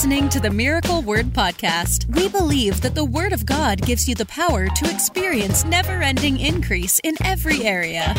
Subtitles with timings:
[0.00, 2.06] listening to the Miracle Word Podcast.
[2.16, 6.40] We believe that the Word of God gives you the power to experience never ending
[6.40, 8.14] increase in every area.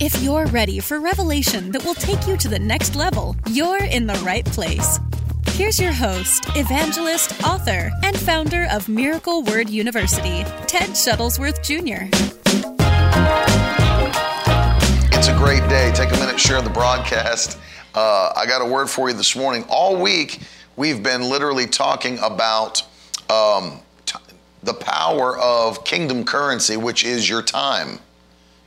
[0.00, 4.08] If you're ready for revelation that will take you to the next level, you're in
[4.08, 4.98] the right place.
[5.50, 12.10] Here's your host, evangelist, author, and founder of Miracle Word University, Ted Shuttlesworth Jr.
[15.16, 15.92] It's a great day.
[15.94, 17.56] Take a minute, share the broadcast.
[17.94, 19.64] Uh, I got a word for you this morning.
[19.68, 20.40] All week,
[20.80, 22.82] we've been literally talking about
[23.28, 23.80] um,
[24.62, 27.98] the power of kingdom currency, which is your time.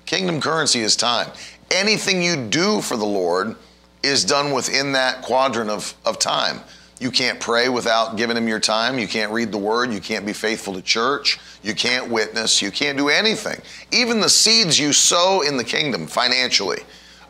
[0.06, 1.32] Kingdom currency is time.
[1.72, 3.56] Anything you do for the Lord
[4.04, 6.60] is done within that quadrant of, of time.
[7.00, 9.00] You can't pray without giving him your time.
[9.00, 9.92] You can't read the word.
[9.92, 11.40] You can't be faithful to church.
[11.64, 12.62] You can't witness.
[12.62, 13.60] You can't do anything.
[13.92, 16.84] Even the seeds you sow in the kingdom financially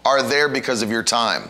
[0.03, 1.43] are there because of your time.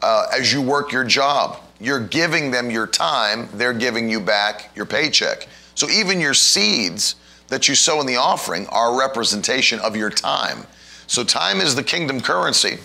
[0.00, 4.70] Uh, as you work your job, you're giving them your time, they're giving you back
[4.74, 5.48] your paycheck.
[5.74, 7.16] So even your seeds
[7.48, 10.66] that you sow in the offering are a representation of your time.
[11.06, 12.78] So time is the kingdom currency.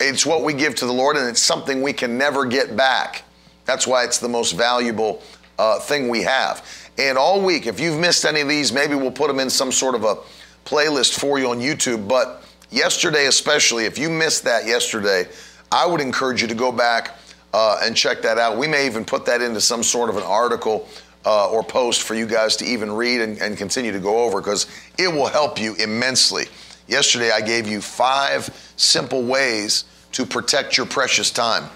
[0.00, 3.24] It's what we give to the Lord, and it's something we can never get back.
[3.64, 5.22] That's why it's the most valuable
[5.58, 6.64] uh, thing we have.
[6.98, 9.72] And all week, if you've missed any of these, maybe we'll put them in some
[9.72, 10.16] sort of a
[10.64, 12.08] playlist for you on YouTube.
[12.08, 15.26] But yesterday, especially, if you missed that yesterday,
[15.72, 17.16] I would encourage you to go back
[17.56, 18.58] uh, and check that out.
[18.58, 20.86] We may even put that into some sort of an article
[21.24, 24.42] uh, or post for you guys to even read and, and continue to go over
[24.42, 24.66] because
[24.98, 26.44] it will help you immensely.
[26.86, 28.44] Yesterday, I gave you five
[28.76, 31.70] simple ways to protect your precious time.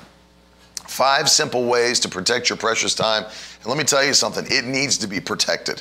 [0.87, 3.25] Five simple ways to protect your precious time.
[3.25, 5.81] And let me tell you something, it needs to be protected.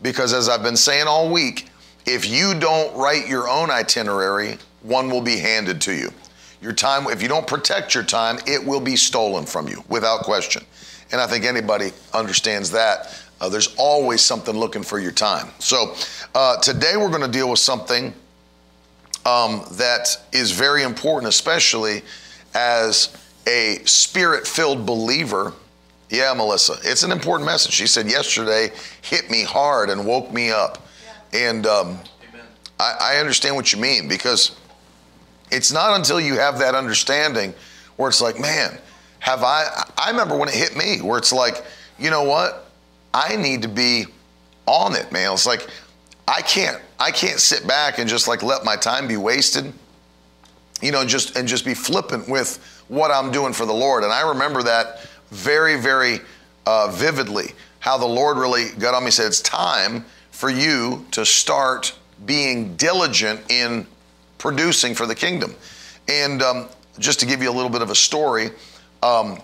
[0.00, 1.70] Because as I've been saying all week,
[2.06, 6.12] if you don't write your own itinerary, one will be handed to you.
[6.62, 10.24] Your time, if you don't protect your time, it will be stolen from you without
[10.24, 10.62] question.
[11.12, 13.22] And I think anybody understands that.
[13.40, 15.48] Uh, there's always something looking for your time.
[15.58, 15.94] So
[16.34, 18.12] uh, today we're going to deal with something
[19.24, 22.02] um, that is very important, especially
[22.54, 25.54] as a spirit filled believer.
[26.10, 27.72] Yeah, Melissa, it's an important message.
[27.72, 28.70] She said yesterday,
[29.00, 30.86] hit me hard and woke me up.
[31.32, 31.48] Yeah.
[31.48, 31.98] And um,
[32.78, 34.59] I, I understand what you mean because
[35.50, 37.54] it's not until you have that understanding
[37.96, 38.78] where it's like, man,
[39.18, 39.84] have I?
[39.98, 41.64] I remember when it hit me where it's like,
[41.98, 42.70] you know what?
[43.12, 44.06] I need to be
[44.66, 45.32] on it, man.
[45.32, 45.68] It's like
[46.26, 49.72] I can't I can't sit back and just like let my time be wasted.
[50.80, 54.02] You know, just and just be flippant with what I'm doing for the Lord.
[54.04, 56.20] And I remember that very, very
[56.66, 57.52] uh, vividly.
[57.80, 59.10] How the Lord really got on me.
[59.10, 61.94] Said it's time for you to start
[62.24, 63.86] being diligent in
[64.40, 65.54] producing for the kingdom.
[66.08, 66.68] And um,
[66.98, 68.50] just to give you a little bit of a story,
[69.02, 69.38] um,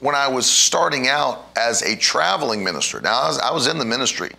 [0.00, 3.78] when I was starting out as a traveling minister, now I was, I was in
[3.78, 4.30] the ministry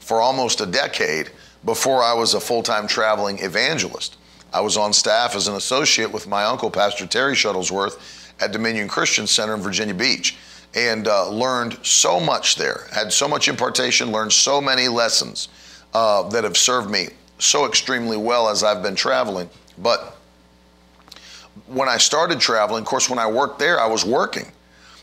[0.00, 1.30] for almost a decade
[1.64, 4.16] before I was a full time traveling evangelist.
[4.52, 8.88] I was on staff as an associate with my uncle, Pastor Terry Shuttlesworth, at Dominion
[8.88, 10.36] Christian Center in Virginia Beach,
[10.74, 12.86] and uh, learned so much there.
[12.92, 15.48] Had so much impartation, learned so many lessons
[15.92, 17.08] uh, that have served me
[17.38, 19.48] so extremely well as I've been traveling.
[19.78, 20.16] But
[21.66, 24.46] when I started traveling, of course, when I worked there, I was working.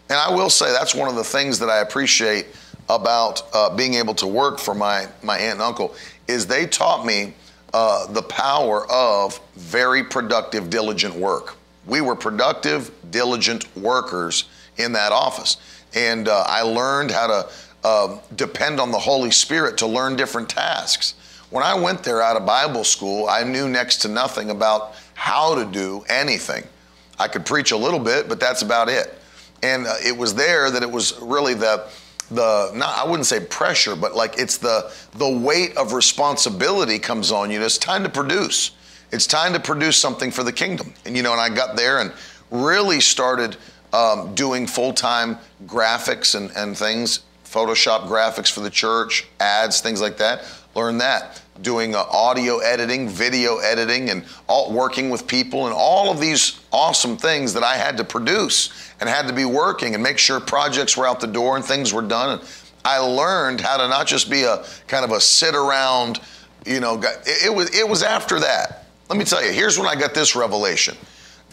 [0.09, 2.47] And I will say that's one of the things that I appreciate
[2.89, 5.95] about uh, being able to work for my, my aunt and uncle
[6.27, 7.33] is they taught me
[7.73, 11.55] uh, the power of very productive, diligent work.
[11.87, 14.45] We were productive, diligent workers
[14.77, 15.57] in that office.
[15.93, 17.49] And uh, I learned how to
[17.83, 21.15] uh, depend on the Holy Spirit to learn different tasks.
[21.49, 25.55] When I went there out of Bible school, I knew next to nothing about how
[25.55, 26.63] to do anything.
[27.19, 29.13] I could preach a little bit, but that's about it.
[29.63, 31.87] And uh, it was there that it was really the
[32.31, 37.31] the not I wouldn't say pressure, but like it's the the weight of responsibility comes
[37.31, 37.61] on you.
[37.61, 38.71] It's time to produce.
[39.11, 40.93] It's time to produce something for the kingdom.
[41.05, 42.11] And you know, and I got there and
[42.49, 43.55] really started
[43.93, 50.01] um, doing full time graphics and, and things, Photoshop graphics for the church, ads, things
[50.01, 50.43] like that.
[50.73, 56.11] Learn that doing uh, audio editing, video editing, and all, working with people, and all
[56.11, 60.03] of these awesome things that I had to produce and had to be working and
[60.03, 62.39] make sure projects were out the door and things were done.
[62.39, 62.49] And
[62.83, 66.19] I learned how to not just be a kind of a sit around,
[66.65, 68.85] you know, it, it was it was after that.
[69.09, 70.95] Let me tell you, here's when I got this revelation.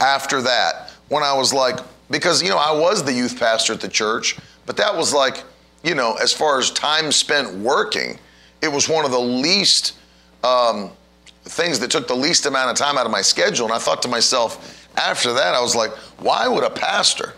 [0.00, 1.78] After that, when I was like,
[2.10, 5.44] because you know, I was the youth pastor at the church, but that was like,
[5.84, 8.19] you know, as far as time spent working
[8.62, 9.94] it was one of the least
[10.44, 10.91] um,
[11.44, 13.67] things that took the least amount of time out of my schedule.
[13.67, 17.35] And I thought to myself, after that, I was like, why would a pastor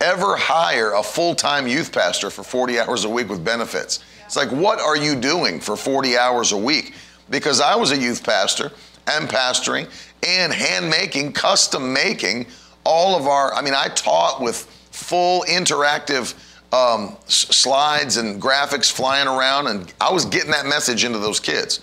[0.00, 4.00] ever hire a full time youth pastor for 40 hours a week with benefits.
[4.24, 6.94] It's like, what are you doing for 40 hours a week?
[7.30, 8.72] Because I was a youth pastor
[9.06, 9.88] and pastoring
[10.26, 12.46] and hand making, custom making
[12.84, 16.34] all of our, I mean, I taught with full interactive
[16.72, 21.80] um, slides and graphics flying around, and I was getting that message into those kids.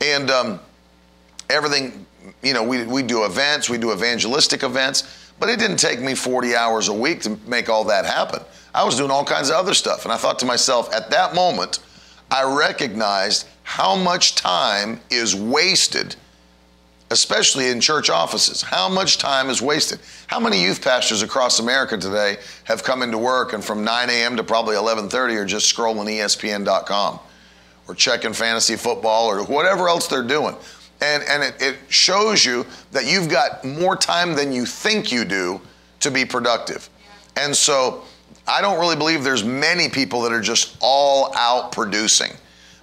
[0.00, 0.60] And um,
[1.48, 2.06] everything,
[2.42, 6.14] you know, we, we do events, we do evangelistic events but it didn't take me
[6.14, 8.40] 40 hours a week to make all that happen.
[8.74, 10.04] I was doing all kinds of other stuff.
[10.04, 11.80] And I thought to myself, at that moment,
[12.30, 16.16] I recognized how much time is wasted,
[17.10, 18.62] especially in church offices.
[18.62, 20.00] How much time is wasted?
[20.26, 24.36] How many youth pastors across America today have come into work and from 9 a.m.
[24.36, 27.20] to probably 11:30 are just scrolling ESPN.com
[27.88, 30.56] or checking fantasy football or whatever else they're doing?
[31.00, 35.24] and, and it, it shows you that you've got more time than you think you
[35.24, 35.60] do
[36.00, 36.88] to be productive.
[37.36, 38.04] And so
[38.46, 42.32] I don't really believe there's many people that are just all out producing.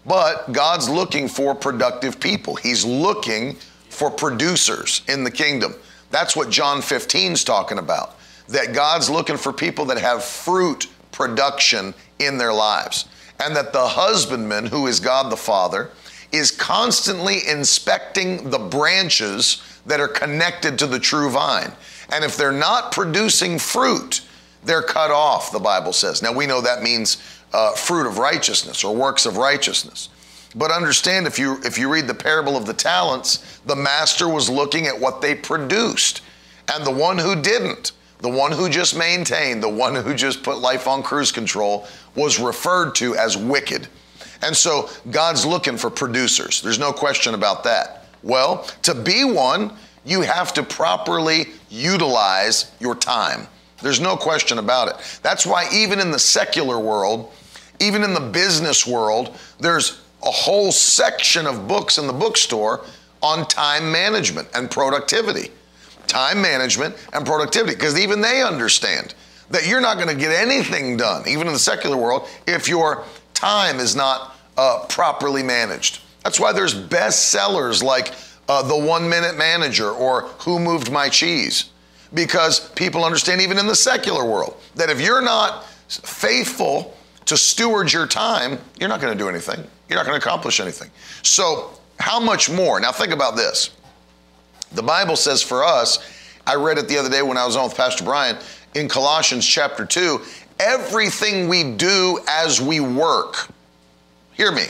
[0.05, 2.55] But God's looking for productive people.
[2.55, 3.57] He's looking
[3.93, 5.75] for producers in the kingdom.
[6.11, 8.17] That's what John 15 is talking about.
[8.49, 13.05] That God's looking for people that have fruit production in their lives.
[13.39, 15.89] And that the husbandman, who is God the Father,
[16.31, 21.71] is constantly inspecting the branches that are connected to the true vine.
[22.09, 24.21] And if they're not producing fruit,
[24.63, 26.21] they're cut off, the Bible says.
[26.21, 27.17] Now we know that means
[27.53, 30.09] uh, fruit of righteousness or works of righteousness.
[30.55, 34.49] But understand if you if you read the parable of the talents, the master was
[34.49, 36.21] looking at what they produced.
[36.73, 40.59] And the one who didn't, the one who just maintained, the one who just put
[40.59, 43.87] life on cruise control was referred to as wicked.
[44.41, 46.61] And so God's looking for producers.
[46.61, 48.05] There's no question about that.
[48.21, 49.73] Well, to be one,
[50.05, 53.47] you have to properly utilize your time.
[53.81, 55.19] There's no question about it.
[55.23, 57.31] That's why, even in the secular world,
[57.79, 62.85] even in the business world, there's a whole section of books in the bookstore
[63.21, 65.51] on time management and productivity.
[66.07, 69.15] Time management and productivity, because even they understand
[69.49, 73.03] that you're not going to get anything done, even in the secular world, if your
[73.33, 76.01] time is not uh, properly managed.
[76.23, 78.13] That's why there's bestsellers like
[78.47, 81.69] uh, The One Minute Manager or Who Moved My Cheese.
[82.13, 86.95] Because people understand, even in the secular world, that if you're not faithful
[87.25, 89.65] to steward your time, you're not going to do anything.
[89.93, 90.89] You're not going to accomplish anything.
[91.21, 92.79] So, how much more?
[92.79, 93.69] Now, think about this.
[94.73, 95.99] The Bible says for us,
[96.45, 98.37] I read it the other day when I was on with Pastor Brian
[98.75, 100.21] in Colossians chapter 2
[100.59, 103.49] everything we do as we work
[104.33, 104.65] Hear me.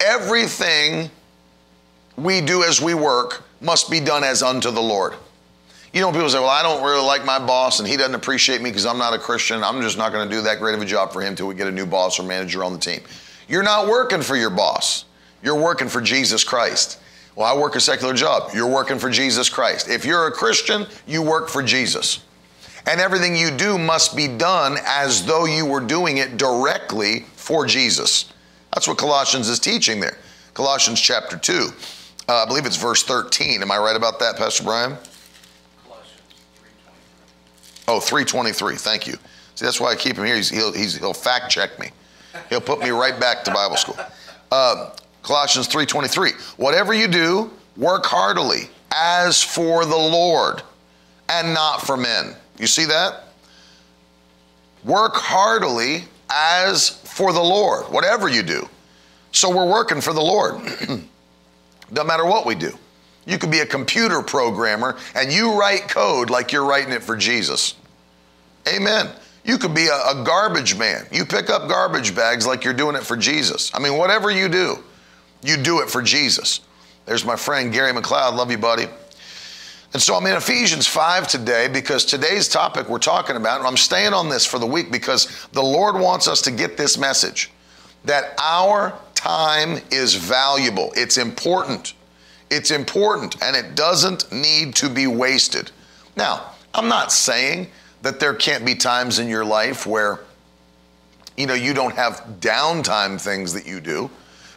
[0.00, 1.10] Everything
[2.16, 5.14] we do as we work must be done as unto the Lord.
[5.92, 8.62] You know, people say, well, I don't really like my boss and he doesn't appreciate
[8.62, 9.62] me because I'm not a Christian.
[9.62, 11.54] I'm just not going to do that great of a job for him until we
[11.54, 13.00] get a new boss or manager on the team.
[13.52, 15.04] You're not working for your boss.
[15.42, 16.98] You're working for Jesus Christ.
[17.36, 18.50] Well, I work a secular job.
[18.54, 19.90] You're working for Jesus Christ.
[19.90, 22.20] If you're a Christian, you work for Jesus.
[22.86, 27.66] And everything you do must be done as though you were doing it directly for
[27.66, 28.32] Jesus.
[28.72, 30.16] That's what Colossians is teaching there.
[30.54, 31.68] Colossians chapter 2.
[32.30, 33.60] Uh, I believe it's verse 13.
[33.60, 34.96] Am I right about that, Pastor Brian?
[37.86, 38.76] Oh, 323.
[38.76, 39.18] Thank you.
[39.56, 40.36] See, that's why I keep him here.
[40.36, 41.90] He's, he'll, he's, he'll fact check me.
[42.48, 43.96] He'll put me right back to Bible school.
[44.50, 44.90] Uh,
[45.22, 46.58] Colossians 3.23.
[46.58, 50.62] Whatever you do, work heartily as for the Lord
[51.28, 52.34] and not for men.
[52.58, 53.24] You see that?
[54.84, 58.68] Work heartily as for the Lord, whatever you do.
[59.32, 60.56] So we're working for the Lord.
[61.92, 62.76] Doesn't matter what we do.
[63.24, 67.16] You could be a computer programmer and you write code like you're writing it for
[67.16, 67.76] Jesus.
[68.68, 69.08] Amen.
[69.44, 71.06] You could be a, a, garbage man.
[71.10, 73.72] You pick up garbage bags like you're doing it for Jesus.
[73.74, 74.82] I mean, whatever you do,
[75.42, 76.60] you do it for Jesus.
[77.06, 78.36] There's my friend Gary McLeod.
[78.36, 78.86] Love you, buddy.
[79.92, 83.76] And so I'm in Ephesians 5 today because today's topic we're talking about, and I'm
[83.76, 87.50] staying on this for the week because the Lord wants us to get this message
[88.04, 90.92] that our time is valuable.
[90.96, 91.94] It's important.
[92.50, 95.70] It's important and it doesn't need to be wasted.
[96.16, 97.68] Now, I'm not saying
[98.02, 100.20] that there can't be times in your life where
[101.36, 104.10] you know you don't have downtime things that you do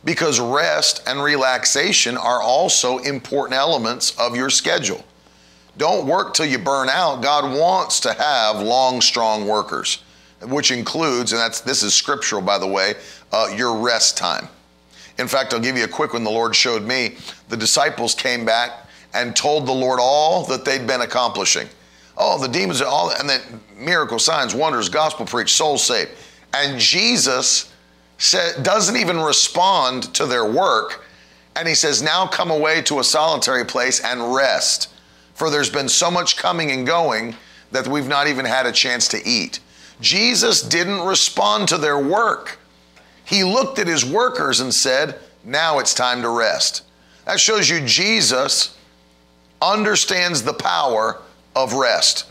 [0.03, 5.03] because rest and relaxation are also important elements of your schedule.
[5.77, 7.21] Don't work till you burn out.
[7.21, 10.03] God wants to have long, strong workers,
[10.41, 12.93] which includes, and that's this is scriptural, by the way,
[13.31, 14.47] uh, your rest time.
[15.17, 17.17] In fact, I'll give you a quick one the Lord showed me.
[17.49, 21.67] The disciples came back and told the Lord all that they'd been accomplishing.
[22.17, 23.41] Oh, the demons are all, and then
[23.77, 26.11] miracle signs, wonders, gospel preach, souls saved.
[26.53, 27.71] And Jesus
[28.17, 31.05] said, doesn't even respond to their work.
[31.55, 34.89] And he says, Now come away to a solitary place and rest.
[35.33, 37.35] For there's been so much coming and going
[37.71, 39.59] that we've not even had a chance to eat.
[39.99, 42.57] Jesus didn't respond to their work.
[43.25, 46.83] He looked at his workers and said, Now it's time to rest.
[47.25, 48.77] That shows you Jesus
[49.61, 51.19] understands the power
[51.55, 52.25] of rest.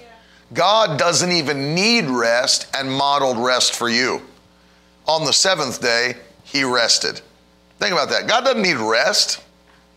[0.52, 4.22] God doesn't even need rest and modeled rest for you.
[5.06, 6.14] On the seventh day,
[6.44, 7.20] he rested.
[7.78, 8.26] Think about that.
[8.28, 9.42] God doesn't need rest.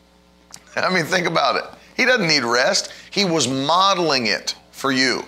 [0.75, 1.63] I mean, think about it.
[1.95, 2.91] He doesn't need rest.
[3.11, 5.23] He was modeling it for you.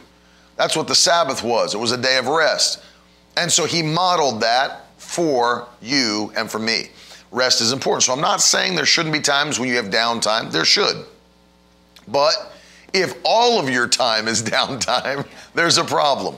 [0.55, 1.73] That's what the Sabbath was.
[1.73, 2.83] It was a day of rest.
[3.37, 6.89] And so he modeled that for you and for me.
[7.31, 8.03] Rest is important.
[8.03, 10.51] So I'm not saying there shouldn't be times when you have downtime.
[10.51, 11.05] There should.
[12.07, 12.33] But
[12.93, 16.35] if all of your time is downtime, there's a problem.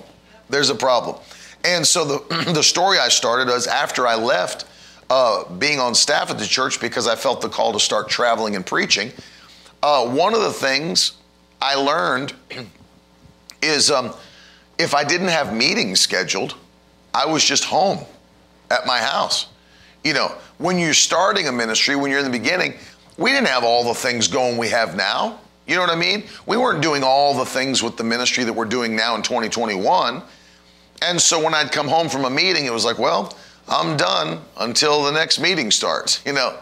[0.49, 1.17] There's a problem.
[1.63, 4.65] And so the, the story I started was after I left
[5.09, 8.55] uh, being on staff at the church because I felt the call to start traveling
[8.55, 9.11] and preaching.
[9.83, 11.13] Uh, one of the things
[11.61, 12.33] I learned
[13.61, 14.13] is um,
[14.77, 16.55] if I didn't have meetings scheduled,
[17.13, 17.99] I was just home
[18.69, 19.47] at my house.
[20.03, 22.73] You know, when you're starting a ministry, when you're in the beginning,
[23.17, 25.39] we didn't have all the things going we have now.
[25.71, 26.25] You know what I mean?
[26.45, 30.21] We weren't doing all the things with the ministry that we're doing now in 2021.
[31.01, 33.37] And so when I'd come home from a meeting, it was like, well,
[33.69, 36.57] I'm done until the next meeting starts, you know.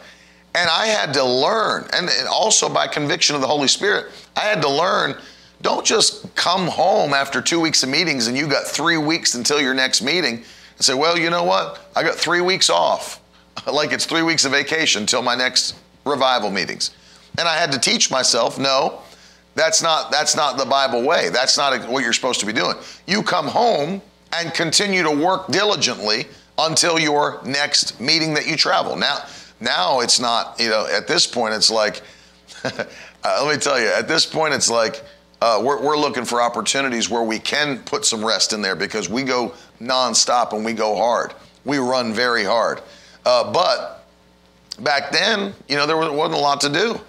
[0.54, 4.62] And I had to learn, and also by conviction of the Holy Spirit, I had
[4.62, 5.16] to learn
[5.64, 9.60] don't just come home after two weeks of meetings and you got three weeks until
[9.60, 11.90] your next meeting and say, well, you know what?
[11.96, 13.20] I got three weeks off,
[13.66, 15.76] like it's three weeks of vacation until my next
[16.06, 16.92] revival meetings.
[17.38, 19.02] And I had to teach myself, no,
[19.56, 21.30] that's not that's not the Bible way.
[21.30, 22.76] That's not what you're supposed to be doing.
[23.08, 24.02] You come home
[24.34, 28.96] and continue to work diligently until your next meeting that you travel.
[28.96, 29.26] Now,
[29.60, 32.02] now it's not, you know, at this point it's like
[32.64, 35.04] uh, let me tell you, at this point it's like
[35.42, 39.10] uh, we're, we're looking for opportunities where we can put some rest in there because
[39.10, 41.34] we go nonstop and we go hard.
[41.66, 42.82] We run very hard.
[43.26, 44.06] Uh, but
[44.80, 47.00] back then, you know, there wasn't a lot to do.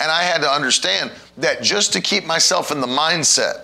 [0.00, 3.62] And I had to understand that just to keep myself in the mindset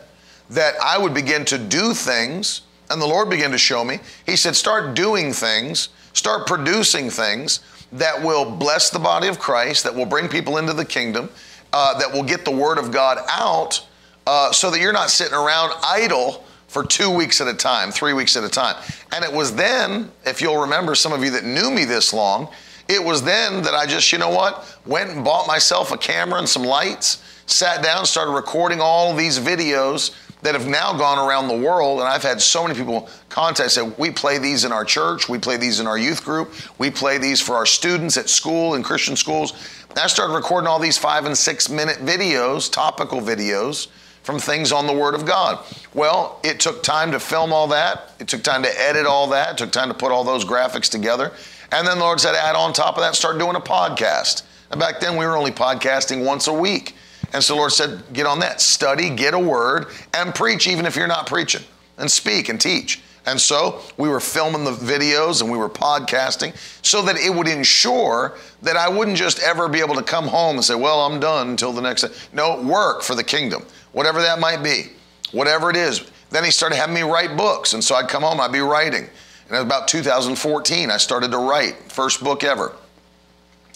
[0.50, 4.36] that I would begin to do things, and the Lord began to show me, He
[4.36, 7.60] said, start doing things, start producing things
[7.92, 11.30] that will bless the body of Christ, that will bring people into the kingdom,
[11.72, 13.86] uh, that will get the Word of God out
[14.26, 18.12] uh, so that you're not sitting around idle for two weeks at a time, three
[18.12, 18.74] weeks at a time.
[19.12, 22.48] And it was then, if you'll remember, some of you that knew me this long,
[22.88, 26.38] it was then that I just, you know what, went and bought myself a camera
[26.38, 31.48] and some lights, sat down, started recording all these videos that have now gone around
[31.48, 32.00] the world.
[32.00, 35.38] And I've had so many people contact say, we play these in our church, we
[35.38, 38.82] play these in our youth group, we play these for our students at school in
[38.82, 39.54] Christian schools.
[39.88, 43.88] And I started recording all these five and six minute videos, topical videos
[44.22, 45.64] from things on the Word of God.
[45.94, 48.12] Well, it took time to film all that.
[48.18, 49.52] It took time to edit all that.
[49.52, 51.32] It took time to put all those graphics together.
[51.74, 54.44] And then the Lord said, add on top of that, start doing a podcast.
[54.70, 56.94] And back then we were only podcasting once a week.
[57.32, 60.86] And so the Lord said, get on that, study, get a word, and preach even
[60.86, 61.62] if you're not preaching,
[61.98, 63.02] and speak and teach.
[63.26, 67.48] And so we were filming the videos and we were podcasting so that it would
[67.48, 71.18] ensure that I wouldn't just ever be able to come home and say, well, I'm
[71.18, 72.14] done until the next day.
[72.32, 74.90] No, work for the kingdom, whatever that might be,
[75.32, 76.08] whatever it is.
[76.30, 77.72] Then he started having me write books.
[77.72, 79.08] And so I'd come home, I'd be writing.
[79.54, 82.74] And about 2014, I started to write, first book ever.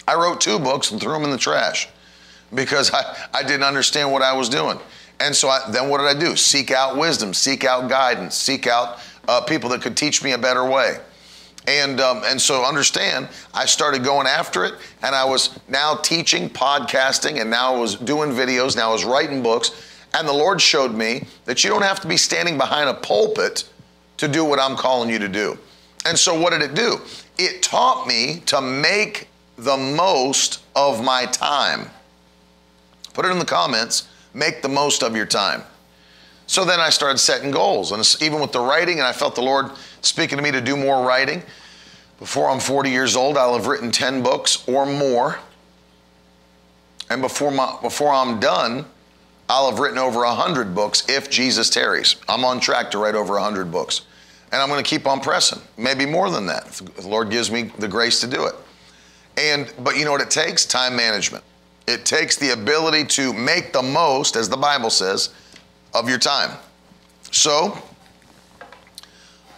[0.09, 1.89] I wrote two books and threw them in the trash
[2.53, 4.81] because I, I didn't understand what I was doing.
[5.21, 6.35] And so I, then what did I do?
[6.35, 10.39] Seek out wisdom, seek out guidance, seek out uh, people that could teach me a
[10.39, 10.97] better way.
[11.69, 16.51] And, um, and so understand, I started going after it, and I was now teaching,
[16.51, 19.71] podcasting, and now I was doing videos, now I was writing books.
[20.13, 23.69] And the Lord showed me that you don't have to be standing behind a pulpit
[24.17, 25.57] to do what I'm calling you to do.
[26.05, 27.01] And so, what did it do?
[27.39, 31.91] It taught me to make the most of my time.
[33.15, 35.63] Put it in the comments make the most of your time.
[36.47, 39.43] So then I started setting goals, and even with the writing, and I felt the
[39.43, 41.43] Lord speaking to me to do more writing.
[42.19, 45.39] Before I'm 40 years old, I'll have written 10 books or more.
[47.11, 48.87] And before, my, before I'm done,
[49.49, 52.17] I'll have written over 100 books if Jesus tarries.
[52.29, 54.03] I'm on track to write over 100 books.
[54.51, 57.51] And I'm going to keep on pressing, maybe more than that, if the Lord gives
[57.51, 58.55] me the grace to do it.
[59.37, 60.65] And but you know what it takes?
[60.65, 61.45] Time management.
[61.87, 65.31] It takes the ability to make the most, as the Bible says,
[65.95, 66.59] of your time.
[67.31, 67.69] So,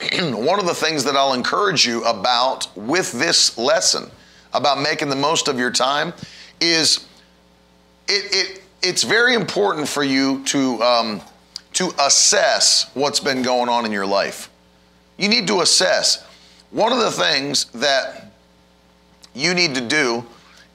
[0.12, 4.11] one of the things that I'll encourage you about with this lesson
[4.52, 6.12] about making the most of your time
[6.61, 7.06] is
[8.09, 11.23] it, it it's very important for you to um,
[11.75, 14.50] to assess what's been going on in your life.
[15.21, 16.25] You need to assess.
[16.71, 18.33] One of the things that
[19.35, 20.25] you need to do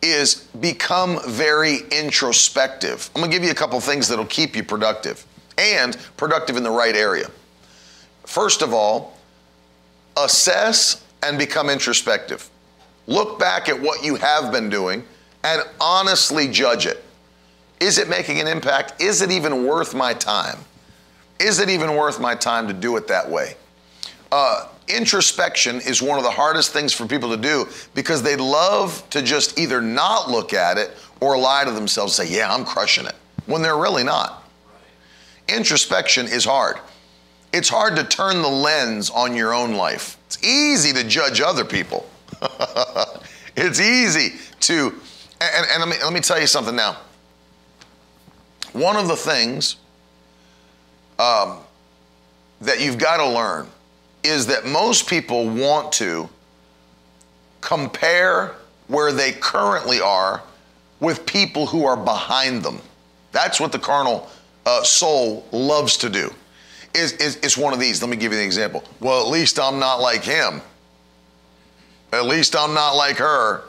[0.04, 3.10] is become very introspective.
[3.16, 5.25] I'm gonna give you a couple things that'll keep you productive
[5.58, 7.32] and productive in the right area.
[8.28, 9.18] First of all,
[10.16, 12.48] assess and become introspective.
[13.08, 15.04] Look back at what you have been doing
[15.44, 17.04] and honestly judge it.
[17.80, 19.02] Is it making an impact?
[19.02, 20.60] Is it even worth my time?
[21.40, 23.56] Is it even worth my time to do it that way?
[24.32, 29.08] Uh, introspection is one of the hardest things for people to do because they love
[29.10, 30.91] to just either not look at it
[31.22, 33.15] or lie to themselves, and say, Yeah, I'm crushing it,
[33.46, 34.44] when they're really not.
[35.48, 36.77] Introspection is hard.
[37.53, 40.17] It's hard to turn the lens on your own life.
[40.27, 42.10] It's easy to judge other people.
[43.55, 44.94] it's easy to,
[45.39, 46.98] and, and let, me, let me tell you something now.
[48.74, 49.77] One of the things
[51.17, 51.60] um,
[52.60, 53.67] that you've got to learn
[54.25, 56.29] is that most people want to
[57.62, 58.55] compare
[58.88, 60.44] where they currently are
[61.00, 62.79] with people who are behind them.
[63.32, 64.29] That's what the carnal
[64.65, 66.34] uh, soul loves to do.
[66.94, 68.01] Is, is, one of these.
[68.01, 68.82] Let me give you an example.
[69.01, 70.62] Well, at least I'm not like him.
[72.13, 73.65] At least I'm not like her.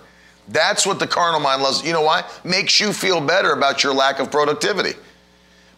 [0.47, 1.85] That's what the carnal mind loves.
[1.85, 2.23] You know why?
[2.45, 4.93] Makes you feel better about your lack of productivity.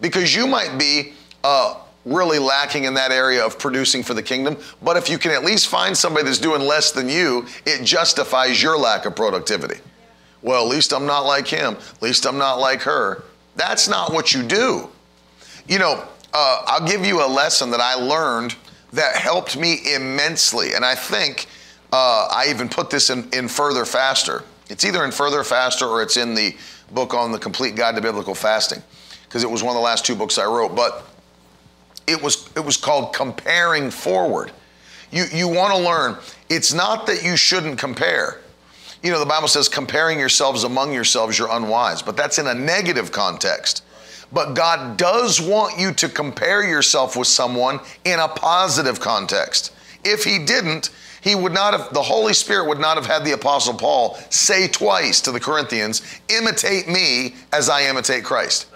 [0.02, 1.76] Because you might be uh,
[2.08, 4.56] really lacking in that area of producing for the kingdom.
[4.82, 8.62] But if you can at least find somebody that's doing less than you, it justifies
[8.62, 9.80] your lack of productivity.
[10.42, 11.74] Well, at least I'm not like him.
[11.74, 13.24] At least I'm not like her.
[13.56, 14.88] That's not what you do.
[15.66, 18.54] You know, uh, I'll give you a lesson that I learned
[18.92, 20.74] that helped me immensely.
[20.74, 21.46] And I think
[21.92, 24.44] uh, I even put this in, in Further Faster.
[24.70, 26.56] It's either in Further Faster or it's in the
[26.92, 28.82] book on the complete guide to biblical fasting
[29.24, 30.74] because it was one of the last two books I wrote.
[30.74, 31.06] But
[32.08, 34.52] it was it was called comparing forward.
[35.10, 36.16] You you want to learn.
[36.48, 38.40] It's not that you shouldn't compare.
[39.02, 42.54] You know, the Bible says comparing yourselves among yourselves you're unwise, but that's in a
[42.54, 43.84] negative context.
[44.32, 49.72] But God does want you to compare yourself with someone in a positive context.
[50.04, 50.90] If he didn't,
[51.20, 54.68] he would not have the Holy Spirit would not have had the apostle Paul say
[54.68, 58.66] twice to the Corinthians, "Imitate me as I imitate Christ."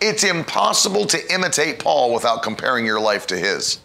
[0.00, 3.78] It's impossible to imitate Paul without comparing your life to his.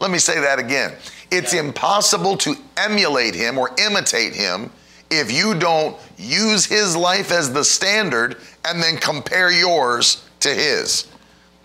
[0.00, 0.94] Let me say that again.
[1.30, 4.70] It's impossible to emulate him or imitate him
[5.10, 11.06] if you don't use his life as the standard and then compare yours to his.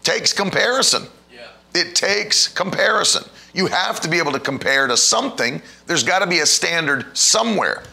[0.03, 1.03] Takes comparison.
[1.33, 1.47] Yeah.
[1.73, 3.23] It takes comparison.
[3.53, 5.61] You have to be able to compare to something.
[5.87, 7.83] There's got to be a standard somewhere.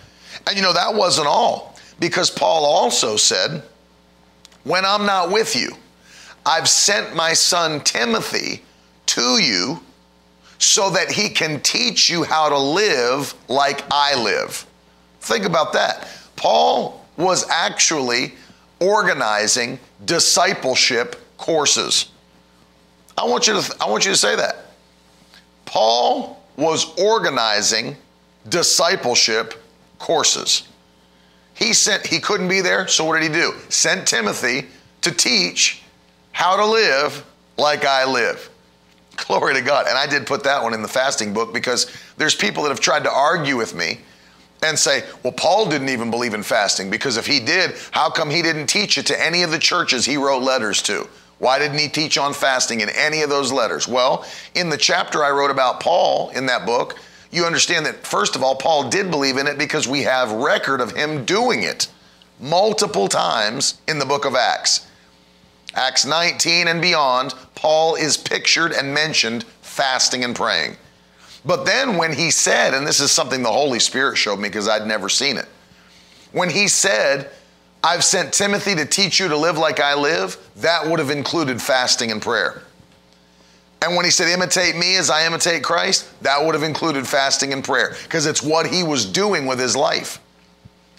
[0.46, 3.62] And you know, that wasn't all, because Paul also said,
[4.64, 5.76] when I'm not with you.
[6.44, 8.62] I've sent my son Timothy
[9.06, 9.80] to you
[10.58, 14.66] so that he can teach you how to live like I live.
[15.20, 16.08] Think about that.
[16.36, 18.34] Paul was actually
[18.80, 22.10] organizing discipleship courses.
[23.16, 24.66] I want you to I want you to say that.
[25.64, 27.96] Paul was organizing
[28.48, 29.62] discipleship
[29.98, 30.68] courses.
[31.54, 33.54] He sent, he couldn't be there, so what did he do?
[33.68, 34.66] Sent Timothy
[35.02, 35.82] to teach
[36.32, 37.24] how to live
[37.56, 38.50] like I live.
[39.16, 39.86] Glory to God.
[39.86, 42.80] And I did put that one in the fasting book because there's people that have
[42.80, 44.00] tried to argue with me
[44.62, 48.30] and say, well, Paul didn't even believe in fasting because if he did, how come
[48.30, 51.08] he didn't teach it to any of the churches he wrote letters to?
[51.38, 53.86] Why didn't he teach on fasting in any of those letters?
[53.86, 56.98] Well, in the chapter I wrote about Paul in that book,
[57.34, 60.80] you understand that, first of all, Paul did believe in it because we have record
[60.80, 61.88] of him doing it
[62.38, 64.86] multiple times in the book of Acts.
[65.74, 70.76] Acts 19 and beyond, Paul is pictured and mentioned fasting and praying.
[71.44, 74.68] But then when he said, and this is something the Holy Spirit showed me because
[74.68, 75.48] I'd never seen it,
[76.32, 77.30] when he said,
[77.82, 81.60] I've sent Timothy to teach you to live like I live, that would have included
[81.60, 82.62] fasting and prayer.
[83.84, 87.52] And when he said, imitate me as I imitate Christ, that would have included fasting
[87.52, 90.20] and prayer because it's what he was doing with his life.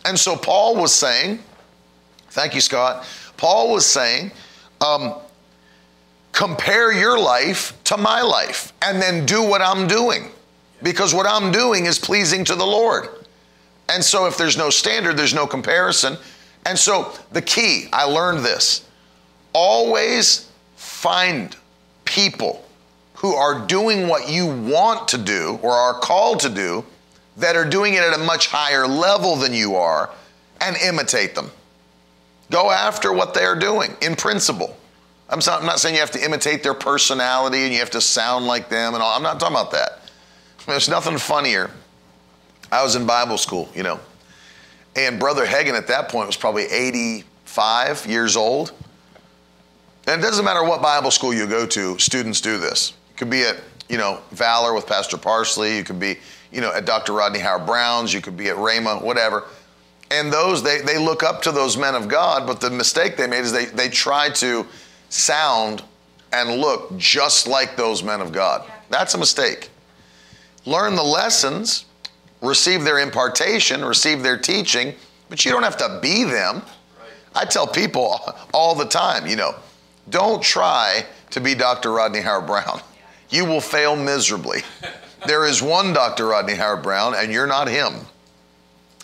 [0.05, 1.39] And so Paul was saying,
[2.29, 3.07] thank you, Scott.
[3.37, 4.31] Paul was saying,
[4.81, 5.15] um,
[6.31, 10.29] compare your life to my life and then do what I'm doing
[10.83, 13.09] because what I'm doing is pleasing to the Lord.
[13.89, 16.17] And so if there's no standard, there's no comparison.
[16.67, 18.87] And so the key, I learned this
[19.53, 21.55] always find
[22.03, 22.64] people
[23.25, 26.85] who are doing what you want to do or are called to do
[27.37, 30.11] that are doing it at a much higher level than you are
[30.61, 31.49] and imitate them.
[32.51, 34.77] Go after what they're doing in principle.
[35.27, 38.01] I'm not, I'm not, saying you have to imitate their personality and you have to
[38.01, 39.15] sound like them and all.
[39.15, 40.01] I'm not talking about that.
[40.67, 41.71] There's nothing funnier.
[42.71, 43.99] I was in Bible school, you know,
[44.95, 48.71] and Brother Hagin at that point was probably 85 years old.
[50.05, 52.93] And it doesn't matter what Bible school you go to, students do this.
[53.17, 53.57] Could be at,
[53.89, 55.77] you know, Valor with Pastor Parsley.
[55.77, 56.17] You could be,
[56.51, 57.13] you know, at Dr.
[57.13, 58.13] Rodney Howard-Browne's.
[58.13, 59.45] You could be at Rhema, whatever.
[60.11, 63.27] And those, they, they look up to those men of God, but the mistake they
[63.27, 64.65] made is they, they try to
[65.09, 65.83] sound
[66.31, 68.69] and look just like those men of God.
[68.89, 69.69] That's a mistake.
[70.65, 71.85] Learn the lessons,
[72.41, 74.93] receive their impartation, receive their teaching,
[75.29, 76.61] but you don't have to be them.
[77.33, 78.19] I tell people
[78.53, 79.55] all the time, you know,
[80.09, 81.91] don't try to be Dr.
[81.91, 82.81] Rodney Howard-Browne.
[83.35, 84.61] You will fail miserably.
[85.27, 86.27] there is one Dr.
[86.27, 87.93] Rodney Howard-Browne, and you're not him.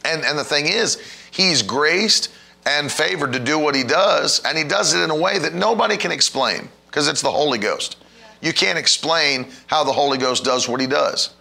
[0.06, 2.30] And, and the thing is, he's graced
[2.66, 5.54] and favored to do what he does, and he does it in a way that
[5.54, 7.98] nobody can explain because it's the Holy Ghost.
[8.42, 11.32] You can't explain how the Holy Ghost does what he does.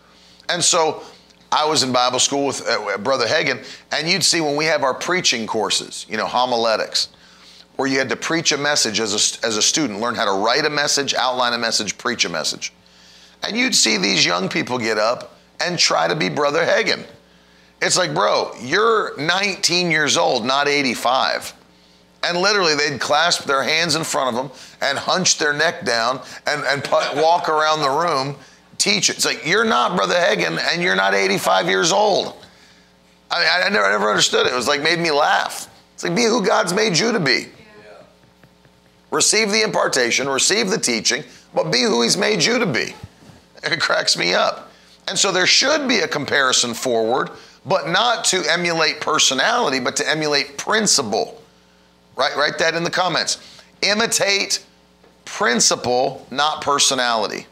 [0.48, 1.04] And so
[1.52, 4.82] I was in Bible school with uh, Brother Hagin, and you'd see when we have
[4.82, 7.08] our preaching courses, you know, homiletics,
[7.76, 10.44] where you had to preach a message as a, as a student, learn how to
[10.44, 12.72] write a message, outline a message, preach a message.
[13.42, 17.04] And you'd see these young people get up and try to be Brother Hagin.
[17.82, 21.54] It's like, bro, you're 19 years old, not 85.
[22.22, 26.20] And literally, they'd clasp their hands in front of them and hunch their neck down
[26.46, 28.36] and, and put, walk around the room,
[28.76, 29.16] teach it.
[29.16, 32.36] It's like, you're not Brother Hagin and you're not 85 years old.
[33.30, 34.52] I, mean, I, never, I never understood it.
[34.52, 35.70] It was like, made me laugh.
[35.94, 37.46] It's like, be who God's made you to be.
[37.46, 38.02] Yeah.
[39.10, 41.24] Receive the impartation, receive the teaching,
[41.54, 42.94] but be who He's made you to be.
[43.62, 44.70] It cracks me up.
[45.08, 47.30] And so there should be a comparison forward
[47.64, 51.42] but not to emulate personality, but to emulate principle.
[52.16, 52.34] Right?
[52.36, 53.38] Write that in the comments.
[53.82, 54.64] Imitate
[55.24, 57.46] principle, not personality.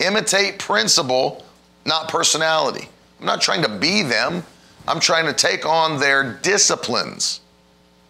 [0.00, 1.44] Imitate principle,
[1.84, 2.88] not personality.
[3.20, 4.44] I'm not trying to be them.
[4.86, 7.40] I'm trying to take on their disciplines.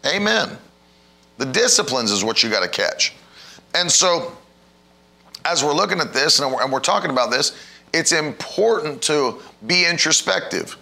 [0.07, 0.57] Amen.
[1.39, 3.15] The disciplines is what you got to catch.
[3.75, 4.37] And so,
[5.45, 7.57] as we're looking at this and we're, and we're talking about this,
[7.93, 10.77] it's important to be introspective.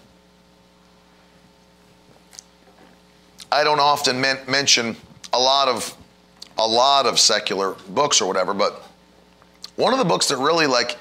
[3.52, 4.96] I don't often men- mention
[5.32, 5.96] a lot of
[6.58, 8.82] a lot of secular books or whatever, but
[9.76, 10.96] one of the books that really like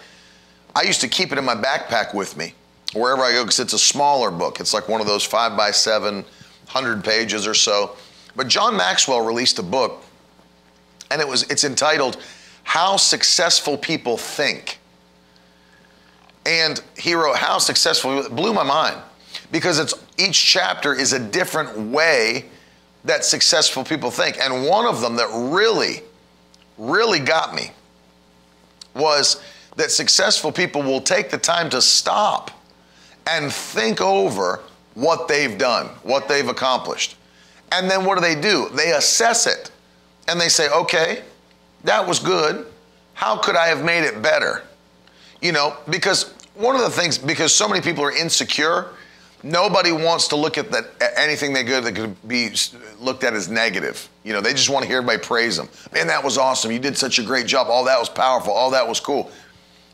[0.76, 2.54] I used to keep it in my backpack with me
[2.94, 4.60] wherever I go because it's a smaller book.
[4.60, 6.26] It's like one of those five by seven,
[6.68, 7.96] hundred pages or so.
[8.36, 10.04] But John Maxwell released a book,
[11.10, 12.18] and it was it's entitled
[12.66, 14.80] "How Successful People Think."
[16.46, 18.98] And he wrote "How Successful." It blew my mind
[19.52, 22.46] because it's each chapter is a different way
[23.06, 24.38] that successful people think.
[24.40, 26.04] And one of them that really,
[26.78, 27.72] really got me
[28.94, 29.38] was
[29.76, 32.52] that successful people will take the time to stop
[33.28, 34.62] and think over
[34.94, 37.16] what they've done, what they've accomplished.
[37.72, 38.70] And then what do they do?
[38.70, 39.70] They assess it
[40.28, 41.24] and they say, okay,
[41.86, 42.68] that was good.
[43.14, 44.64] How could I have made it better?
[45.42, 48.88] You know, because one of the things, because so many people are insecure,
[49.44, 50.86] nobody wants to look at that
[51.18, 52.50] anything they good that could be
[53.00, 54.10] looked at as negative.
[54.24, 55.70] You know, they just want to hear everybody praise them.
[55.94, 56.72] Man, that was awesome.
[56.72, 57.68] You did such a great job.
[57.68, 58.54] All that was powerful.
[58.54, 59.32] All that was cool.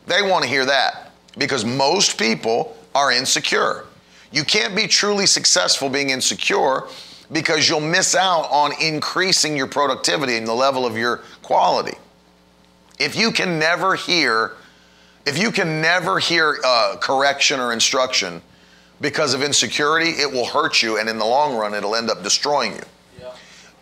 [0.07, 3.85] They want to hear that because most people are insecure.
[4.31, 6.87] You can't be truly successful being insecure
[7.31, 11.97] because you'll miss out on increasing your productivity and the level of your quality.
[12.99, 14.53] If you can never hear,
[15.25, 18.41] if you can never hear uh, correction or instruction,
[18.99, 22.23] because of insecurity, it will hurt you, and in the long run, it'll end up
[22.23, 22.83] destroying you.
[23.19, 23.33] Yeah.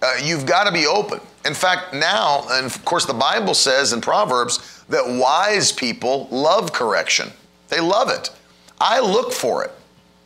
[0.02, 1.19] Uh, you've got to be open.
[1.45, 6.72] In fact, now, and of course, the Bible says in Proverbs that wise people love
[6.72, 7.30] correction.
[7.67, 8.32] They love it.
[8.80, 9.72] I look for it.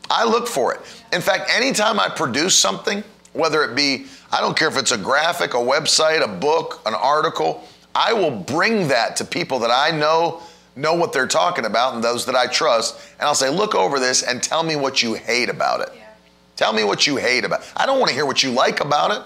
[0.10, 0.82] I look for it.
[1.12, 4.98] In fact, anytime I produce something, whether it be, I don't care if it's a
[4.98, 9.96] graphic, a website, a book, an article, I will bring that to people that I
[9.96, 10.42] know
[10.76, 13.00] know what they're talking about and those that I trust.
[13.20, 15.90] And I'll say, look over this and tell me what you hate about it.
[15.96, 16.08] Yeah.
[16.56, 17.72] Tell me what you hate about it.
[17.76, 19.24] I don't want to hear what you like about it.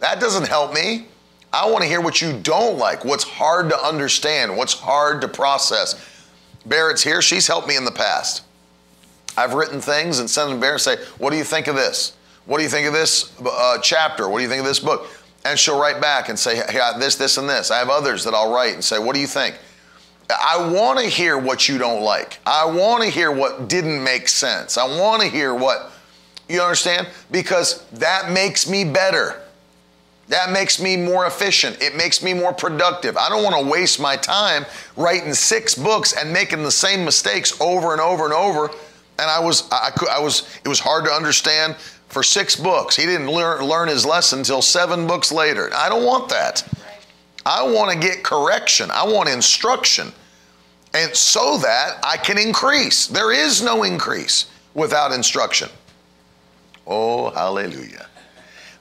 [0.00, 1.06] That doesn't help me.
[1.52, 5.28] I want to hear what you don't like, what's hard to understand, what's hard to
[5.28, 5.94] process.
[6.66, 7.22] Barrett's here.
[7.22, 8.42] She's helped me in the past.
[9.36, 11.76] I've written things and sent them to Barrett and say, What do you think of
[11.76, 12.14] this?
[12.46, 14.28] What do you think of this uh, chapter?
[14.28, 15.08] What do you think of this book?
[15.44, 17.70] And she'll write back and say, hey, this, this, and this.
[17.70, 19.56] I have others that I'll write and say, what do you think?
[20.28, 22.38] I want to hear what you don't like.
[22.44, 24.76] I want to hear what didn't make sense.
[24.76, 25.92] I want to hear what,
[26.48, 27.08] you understand?
[27.30, 29.40] Because that makes me better.
[30.28, 31.80] That makes me more efficient.
[31.80, 33.16] It makes me more productive.
[33.16, 37.60] I don't want to waste my time writing six books and making the same mistakes
[37.60, 38.70] over and over and over.
[39.18, 41.76] And I was, I, I was, it was hard to understand
[42.16, 42.96] for six books.
[42.96, 45.68] He didn't learn, learn his lesson until seven books later.
[45.74, 46.66] I don't want that.
[47.44, 48.90] I want to get correction.
[48.90, 50.10] I want instruction.
[50.94, 53.06] And so that I can increase.
[53.06, 55.68] There is no increase without instruction.
[56.86, 58.06] Oh, hallelujah.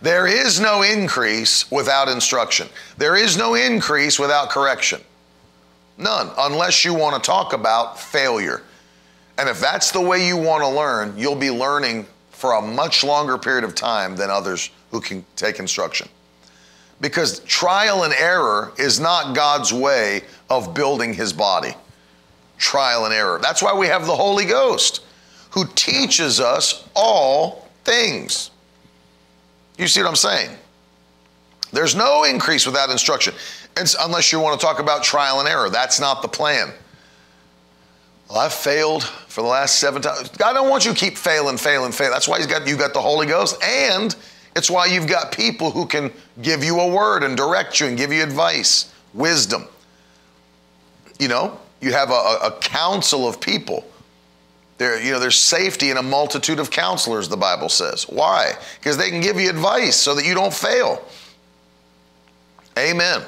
[0.01, 2.69] There is no increase without instruction.
[2.97, 5.01] There is no increase without correction.
[5.97, 8.63] None, unless you want to talk about failure.
[9.37, 13.03] And if that's the way you want to learn, you'll be learning for a much
[13.03, 16.07] longer period of time than others who can take instruction.
[17.01, 21.73] Because trial and error is not God's way of building his body.
[22.57, 23.39] Trial and error.
[23.41, 25.01] That's why we have the Holy Ghost
[25.51, 28.51] who teaches us all things.
[29.77, 30.49] You see what I'm saying?
[31.71, 33.33] There's no increase without instruction,
[33.75, 35.69] it's, unless you want to talk about trial and error.
[35.69, 36.71] That's not the plan.
[38.29, 40.29] Well, I've failed for the last seven times.
[40.29, 42.13] God don't want you to keep failing, failing, failing.
[42.13, 44.15] That's why He's got you got the Holy Ghost, and
[44.55, 46.11] it's why you've got people who can
[46.41, 49.67] give you a word and direct you and give you advice, wisdom.
[51.19, 53.85] You know, you have a, a council of people.
[54.77, 58.03] There, you know, there's safety in a multitude of counselors, the Bible says.
[58.09, 58.53] Why?
[58.79, 61.01] Because they can give you advice so that you don't fail.
[62.77, 63.21] Amen.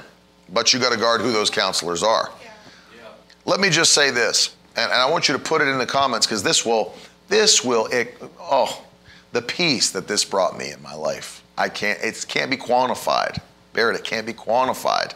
[0.52, 2.30] But you got to guard who those counselors are.
[2.42, 2.52] Yeah.
[2.98, 3.10] Yeah.
[3.46, 5.86] Let me just say this and, and I want you to put it in the
[5.86, 6.94] comments because this will,
[7.28, 8.86] this will, it, oh,
[9.34, 11.44] the peace that this brought me in my life.
[11.58, 13.42] I can't, it can't be quantified.
[13.74, 15.14] Barrett, it can't be quantified.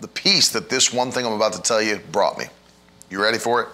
[0.00, 2.46] The peace that this one thing I'm about to tell you brought me.
[3.08, 3.68] You ready for it?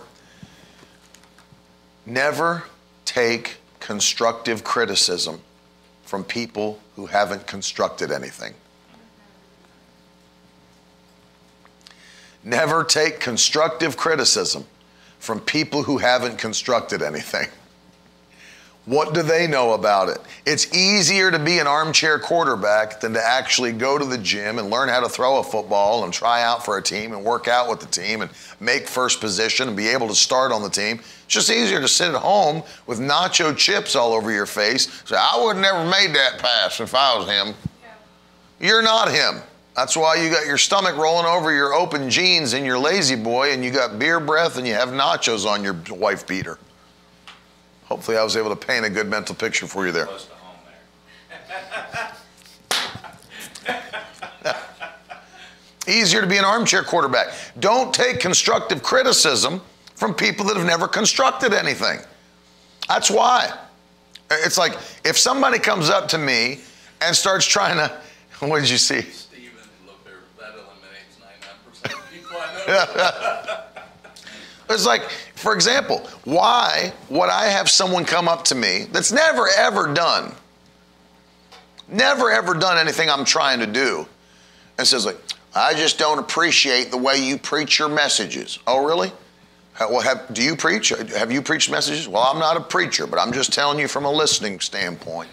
[2.05, 2.65] Never
[3.07, 5.41] take constructive criticism
[6.03, 8.55] from people who haven't constructed anything.
[12.45, 14.67] Never take constructive criticism
[15.23, 17.47] from people who haven't constructed anything.
[18.87, 20.19] What do they know about it?
[20.45, 24.69] It's easier to be an armchair quarterback than to actually go to the gym and
[24.69, 27.71] learn how to throw a football and try out for a team and work out
[27.71, 30.99] with the team and make first position and be able to start on the team.
[30.99, 34.91] It's just easier to sit at home with nacho chips all over your face.
[35.05, 37.55] Say, I would have never made that pass if I was him.
[37.81, 38.67] Yeah.
[38.67, 39.41] You're not him.
[39.75, 43.53] That's why you got your stomach rolling over your open jeans and your lazy boy,
[43.53, 46.59] and you got beer breath and you have nachos on your wife beater.
[47.85, 50.09] Hopefully, I was able to paint a good mental picture for you there.
[55.89, 57.29] Easier to be an armchair quarterback.
[57.59, 59.63] Don't take constructive criticism
[59.95, 61.99] from people that have never constructed anything.
[62.89, 63.53] That's why.
[64.31, 66.61] It's like if somebody comes up to me
[67.01, 67.97] and starts trying to,
[68.47, 69.05] what did you see?
[74.71, 75.03] It's like,
[75.35, 80.33] for example, why would I have someone come up to me that's never ever done,
[81.89, 84.07] never ever done anything I'm trying to do,
[84.79, 85.19] and says like,
[85.55, 88.59] I just don't appreciate the way you preach your messages.
[88.67, 89.13] Oh, really?
[89.81, 90.91] Well, have, do you preach?
[90.91, 92.07] Have you preached messages?
[92.09, 95.29] Well, I'm not a preacher, but I'm just telling you from a listening standpoint.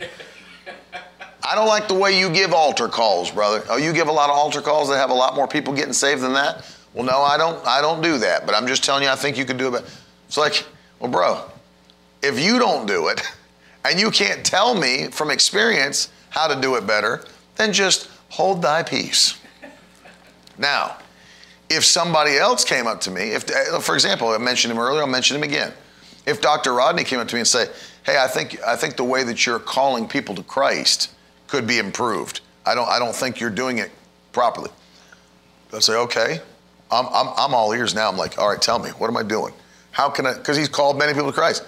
[1.43, 3.63] I don't like the way you give altar calls, brother.
[3.69, 5.93] Oh, you give a lot of altar calls that have a lot more people getting
[5.93, 6.65] saved than that?
[6.93, 7.65] Well, no, I don't.
[7.65, 8.45] I don't do that.
[8.45, 9.71] But I'm just telling you, I think you could do it.
[9.71, 9.85] Better.
[10.27, 10.65] It's like,
[10.99, 11.41] well, bro,
[12.21, 13.21] if you don't do it,
[13.85, 17.25] and you can't tell me from experience how to do it better,
[17.55, 19.39] then just hold thy peace.
[20.57, 20.97] Now,
[21.69, 25.01] if somebody else came up to me, if, uh, for example, I mentioned him earlier,
[25.01, 25.71] I'll mention him again.
[26.25, 26.73] If Dr.
[26.73, 27.67] Rodney came up to me and say,
[28.03, 31.09] "Hey, I think I think the way that you're calling people to Christ
[31.47, 32.41] could be improved.
[32.65, 33.91] I don't I don't think you're doing it
[34.31, 34.69] properly."
[35.73, 36.41] I'd say, "Okay,
[36.91, 38.09] I'm, I'm, I'm all ears now.
[38.09, 39.53] I'm like, all right, tell me, what am I doing?
[39.91, 40.33] How can I?
[40.33, 41.65] Because he's called many people to Christ.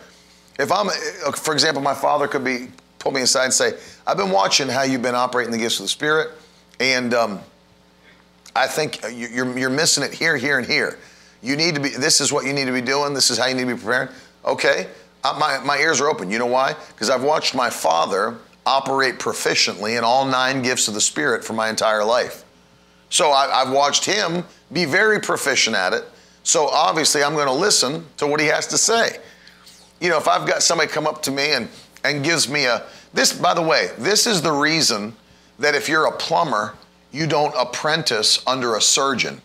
[0.60, 0.90] If I'm,
[1.34, 3.74] for example, my father could be pull me aside and say,
[4.06, 6.30] I've been watching how you've been operating the gifts of the Spirit,
[6.80, 7.40] and um,
[8.56, 11.00] I think you're, you're missing it here, here, and here.
[11.42, 11.90] You need to be.
[11.90, 13.14] This is what you need to be doing.
[13.14, 14.10] This is how you need to be preparing.
[14.46, 14.88] Okay,
[15.24, 16.30] uh, my my ears are open.
[16.30, 16.76] You know why?
[16.90, 21.54] Because I've watched my father operate proficiently in all nine gifts of the Spirit for
[21.54, 22.44] my entire life.
[23.10, 26.06] So I, have watched him be very proficient at it.
[26.44, 29.18] So obviously, I'm going to listen to what he has to say.
[30.00, 31.70] You know, if I've got somebody come up to me and,
[32.04, 35.14] and gives me a, this, by the way, this is the reason
[35.60, 36.74] that if you're a plumber,
[37.12, 39.42] you don't apprentice under a surgeon.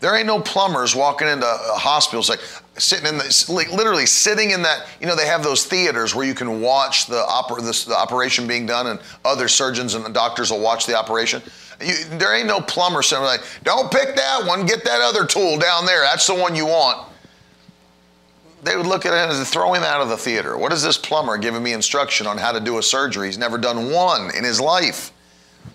[0.00, 2.40] There ain't no plumbers walking into hospitals like
[2.76, 4.86] sitting in the like literally sitting in that.
[5.00, 8.46] You know they have those theaters where you can watch the, oper, the, the operation
[8.46, 11.42] being done, and other surgeons and the doctors will watch the operation.
[11.80, 14.66] You, there ain't no plumber saying like, "Don't pick that one.
[14.66, 16.02] Get that other tool down there.
[16.02, 17.06] That's the one you want."
[18.62, 20.58] They would look at it as throw him out of the theater.
[20.58, 23.26] What is this plumber giving me instruction on how to do a surgery?
[23.26, 25.12] He's never done one in his life.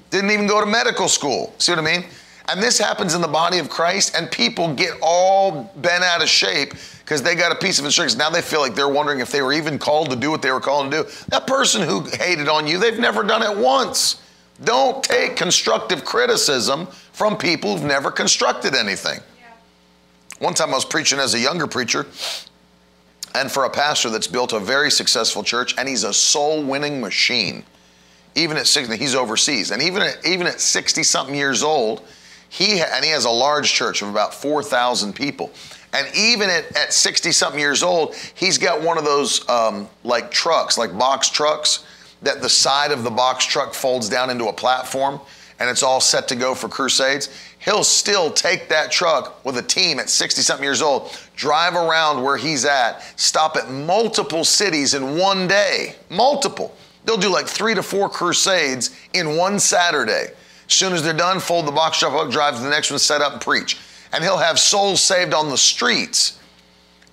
[0.09, 1.53] Didn't even go to medical school.
[1.57, 2.05] See what I mean?
[2.49, 6.27] And this happens in the body of Christ, and people get all bent out of
[6.27, 8.17] shape because they got a piece of instructions.
[8.17, 10.51] Now they feel like they're wondering if they were even called to do what they
[10.51, 11.09] were called to do.
[11.29, 14.21] That person who hated on you, they've never done it once.
[14.63, 19.19] Don't take constructive criticism from people who've never constructed anything.
[19.39, 19.47] Yeah.
[20.39, 22.05] One time I was preaching as a younger preacher,
[23.35, 27.01] and for a pastor that's built a very successful church, and he's a soul winning
[27.01, 27.63] machine.
[28.35, 29.71] Even at 60, he's overseas.
[29.71, 32.03] And even at, even at 60 something years old,
[32.53, 35.51] he and he has a large church of about 4,000 people.
[35.91, 40.29] And even at, at 60 something years old, he's got one of those um, like
[40.29, 41.83] trucks, like box trucks,
[42.21, 45.19] that the side of the box truck folds down into a platform
[45.59, 47.29] and it's all set to go for crusades.
[47.57, 52.21] He'll still take that truck with a team at 60 something years old, drive around
[52.21, 55.95] where he's at, stop at multiple cities in one day.
[56.11, 56.75] Multiple.
[57.03, 60.27] They'll do like three to four crusades in one Saturday.
[60.67, 62.99] As soon as they're done, fold the box truck up, drive to the next one,
[62.99, 63.77] set up and preach.
[64.11, 66.39] And he'll have souls saved on the streets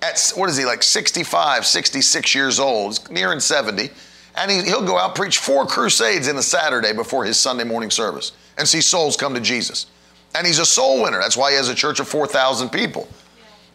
[0.01, 3.89] at, what is he, like 65, 66 years old, nearing 70.
[4.35, 7.91] And he, he'll go out preach four crusades in a Saturday before his Sunday morning
[7.91, 9.87] service and see souls come to Jesus.
[10.35, 11.19] And he's a soul winner.
[11.19, 13.07] That's why he has a church of 4,000 people.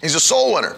[0.00, 0.76] He's a soul winner.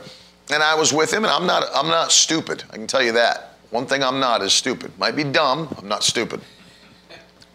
[0.50, 2.64] And I was with him, and I'm not, I'm not stupid.
[2.70, 3.54] I can tell you that.
[3.70, 4.98] One thing I'm not is stupid.
[4.98, 6.40] Might be dumb, I'm not stupid.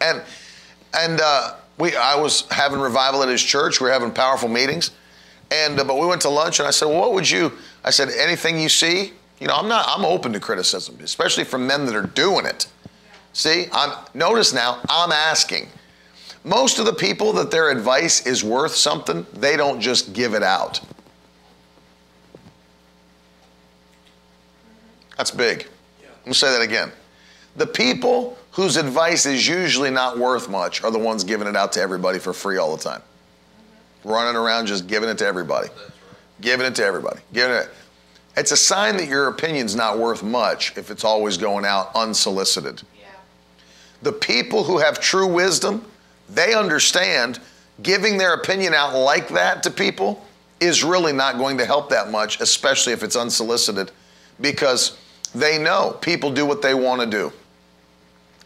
[0.00, 0.22] And
[0.96, 3.80] and uh, we, I was having revival at his church.
[3.80, 4.90] We were having powerful meetings.
[5.50, 7.52] And, uh, but we went to lunch and I said, well, what would you,
[7.84, 11.66] I said, anything you see, you know, I'm not, I'm open to criticism, especially from
[11.66, 12.66] men that are doing it.
[13.32, 15.68] See, I'm, notice now, I'm asking.
[16.44, 20.42] Most of the people that their advice is worth something, they don't just give it
[20.42, 20.80] out.
[25.16, 25.66] That's big.
[26.02, 26.92] I'm gonna say that again.
[27.56, 31.72] The people whose advice is usually not worth much are the ones giving it out
[31.72, 33.02] to everybody for free all the time.
[34.04, 35.68] Running around just giving it to everybody.
[35.68, 35.90] Right.
[36.40, 37.20] Giving it to everybody.
[37.32, 37.68] Giving it.
[38.36, 42.82] It's a sign that your opinion's not worth much if it's always going out unsolicited.
[42.96, 43.06] Yeah.
[44.02, 45.84] The people who have true wisdom,
[46.28, 47.40] they understand
[47.82, 50.24] giving their opinion out like that to people
[50.60, 53.90] is really not going to help that much, especially if it's unsolicited,
[54.40, 54.96] because
[55.34, 57.32] they know people do what they want to do.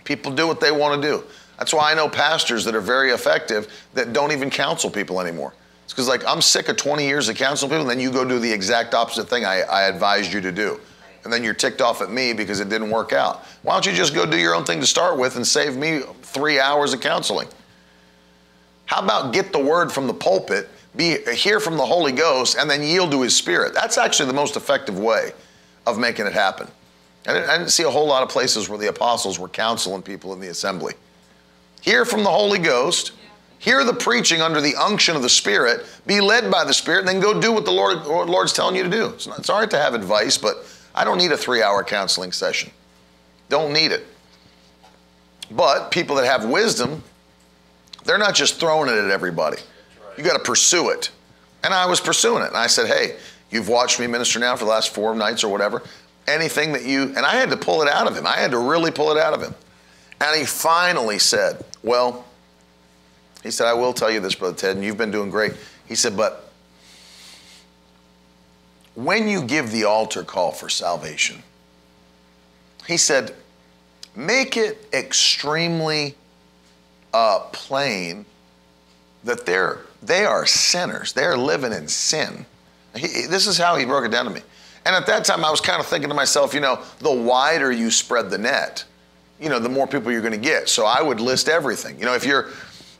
[0.09, 1.23] People do what they want to do.
[1.59, 5.53] That's why I know pastors that are very effective that don't even counsel people anymore.
[5.85, 8.25] It's because, like, I'm sick of 20 years of counseling people, and then you go
[8.25, 10.81] do the exact opposite thing I, I advised you to do.
[11.25, 13.45] And then you're ticked off at me because it didn't work out.
[13.61, 16.01] Why don't you just go do your own thing to start with and save me
[16.23, 17.49] three hours of counseling?
[18.87, 22.71] How about get the word from the pulpit, be hear from the Holy Ghost, and
[22.71, 23.75] then yield to His Spirit?
[23.75, 25.33] That's actually the most effective way
[25.87, 26.67] of making it happen.
[27.27, 30.03] I didn't, I didn't see a whole lot of places where the apostles were counseling
[30.03, 30.95] people in the assembly.
[31.81, 33.13] Hear from the Holy Ghost,
[33.59, 37.09] hear the preaching under the unction of the Spirit, be led by the Spirit, and
[37.09, 39.07] then go do what the Lord, Lord's telling you to do.
[39.07, 41.85] It's, not, it's all right to have advice, but I don't need a three hour
[41.85, 42.71] counseling session.
[43.49, 44.07] Don't need it.
[45.51, 47.03] But people that have wisdom,
[48.05, 49.59] they're not just throwing it at everybody.
[50.17, 51.11] You got to pursue it.
[51.65, 52.49] And I was pursuing it.
[52.49, 53.17] And I said, hey,
[53.51, 55.83] you've watched me minister now for the last four nights or whatever
[56.29, 58.27] anything that you, and I had to pull it out of him.
[58.27, 59.55] I had to really pull it out of him.
[60.21, 62.25] And he finally said, Well,
[63.43, 65.55] he said, I will tell you this, Brother Ted, and you've been doing great.
[65.87, 66.51] He said, But
[68.95, 71.43] when you give the altar call for salvation,
[72.87, 73.35] he said,
[74.17, 76.17] make it extremely
[77.15, 78.27] uh, plain
[79.25, 81.13] that they're they are sinners.
[81.13, 82.47] They're living in sin.
[82.95, 84.43] He, this is how he broke it down to me.
[84.85, 87.71] And at that time, I was kind of thinking to myself, you know, the wider
[87.71, 88.85] you spread the net,
[89.41, 90.69] you know, the more people you're going to get.
[90.69, 91.99] So I would list everything.
[91.99, 92.49] You know, if you're,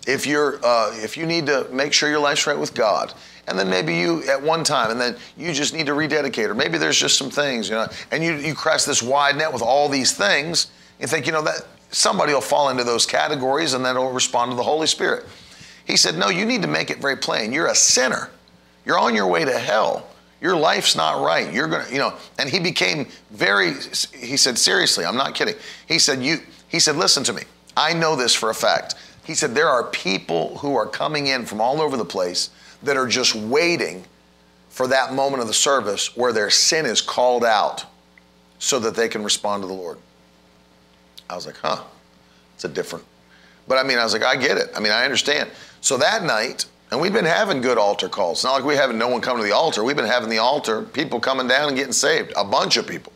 [0.07, 3.15] if you're, uh, if you need to make sure your life's right with God,
[3.47, 6.55] and then maybe you at one time, and then you just need to rededicate, or
[6.55, 9.63] maybe there's just some things, you know, and you you cast this wide net with
[9.63, 10.67] all these things.
[11.01, 14.51] You think, you know, that somebody will fall into those categories, and then it'll respond
[14.51, 15.25] to the Holy Spirit.
[15.87, 17.51] He said, no, you need to make it very plain.
[17.51, 18.29] You're a sinner.
[18.85, 20.07] You're on your way to hell.
[20.41, 21.53] Your life's not right.
[21.53, 23.73] You're going to, you know, and he became very,
[24.15, 25.57] he said, seriously, I'm not kidding.
[25.87, 27.43] He said, you, he said, listen to me.
[27.77, 28.97] I know this for a fact.
[29.29, 32.49] He said, There are people who are coming in from all over the place
[32.83, 34.05] that are just waiting
[34.71, 37.85] for that moment of the service where their sin is called out
[38.59, 39.99] so that they can respond to the Lord.
[41.29, 41.83] I was like, huh,
[42.55, 43.05] it's a different.
[43.69, 44.71] But I mean, I was like, I get it.
[44.75, 45.51] I mean, I understand.
[45.83, 48.39] So that night, and we've been having good altar calls.
[48.39, 49.85] It's not like we haven't no one come to the altar.
[49.85, 53.13] We've been having the altar, people coming down and getting saved, a bunch of people.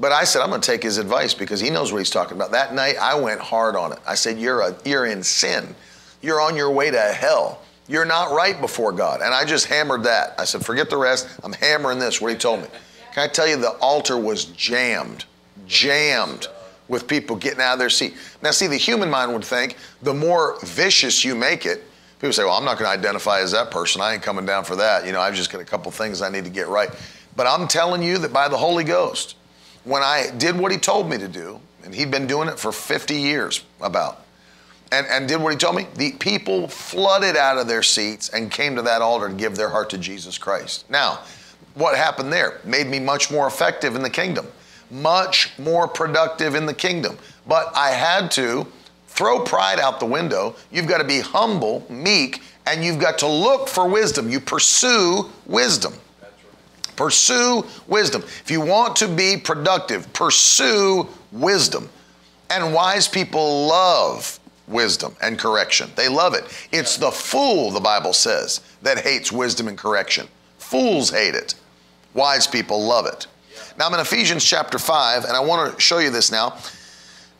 [0.00, 2.36] But I said, I'm going to take his advice because he knows what he's talking
[2.36, 2.50] about.
[2.52, 3.98] That night, I went hard on it.
[4.06, 5.74] I said, You're, a, you're in sin.
[6.22, 7.60] You're on your way to hell.
[7.86, 9.20] You're not right before God.
[9.20, 10.34] And I just hammered that.
[10.38, 11.28] I said, Forget the rest.
[11.44, 12.68] I'm hammering this, what he told me.
[13.12, 15.26] Can I tell you, the altar was jammed,
[15.66, 16.48] jammed
[16.88, 18.14] with people getting out of their seat.
[18.42, 21.84] Now, see, the human mind would think the more vicious you make it,
[22.20, 24.02] people say, well, I'm not going to identify as that person.
[24.02, 25.06] I ain't coming down for that.
[25.06, 26.90] You know, I've just got a couple things I need to get right.
[27.34, 29.36] But I'm telling you that by the Holy Ghost,
[29.84, 32.72] when I did what he told me to do, and he'd been doing it for
[32.72, 34.24] 50 years about,
[34.92, 38.50] and, and did what he told me, the people flooded out of their seats and
[38.50, 40.90] came to that altar to give their heart to Jesus Christ.
[40.90, 41.20] Now,
[41.74, 44.46] what happened there made me much more effective in the kingdom,
[44.90, 47.16] much more productive in the kingdom.
[47.46, 48.66] But I had to
[49.20, 50.56] throw pride out the window.
[50.72, 54.30] You've got to be humble, meek, and you've got to look for wisdom.
[54.30, 55.92] You pursue wisdom.
[56.96, 58.22] Pursue wisdom.
[58.22, 61.90] If you want to be productive, pursue wisdom.
[62.48, 65.90] And wise people love wisdom and correction.
[65.96, 66.44] They love it.
[66.72, 70.28] It's the fool, the Bible says, that hates wisdom and correction.
[70.56, 71.56] Fools hate it.
[72.14, 73.26] Wise people love it.
[73.78, 76.56] Now I'm in Ephesians chapter 5, and I want to show you this now.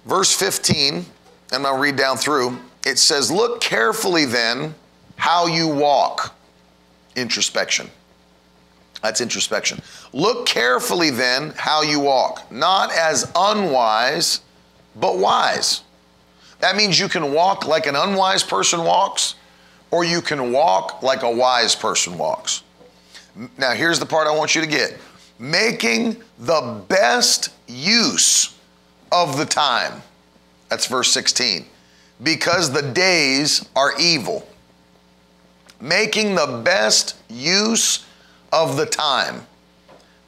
[0.05, 1.07] Verse 15,
[1.53, 2.59] and I'll read down through.
[2.85, 4.75] It says, Look carefully then
[5.17, 6.35] how you walk.
[7.17, 7.91] Introspection.
[9.03, 9.81] That's introspection.
[10.13, 14.41] Look carefully then how you walk, not as unwise,
[14.97, 15.83] but wise.
[16.61, 19.37] That means you can walk like an unwise person walks,
[19.91, 22.63] or you can walk like a wise person walks.
[23.57, 24.99] Now, here's the part I want you to get
[25.39, 28.55] making the best use
[29.11, 30.03] of the time.
[30.71, 31.67] That's verse 16.
[32.23, 34.49] Because the days are evil.
[35.81, 38.07] Making the best use
[38.53, 39.47] of the time.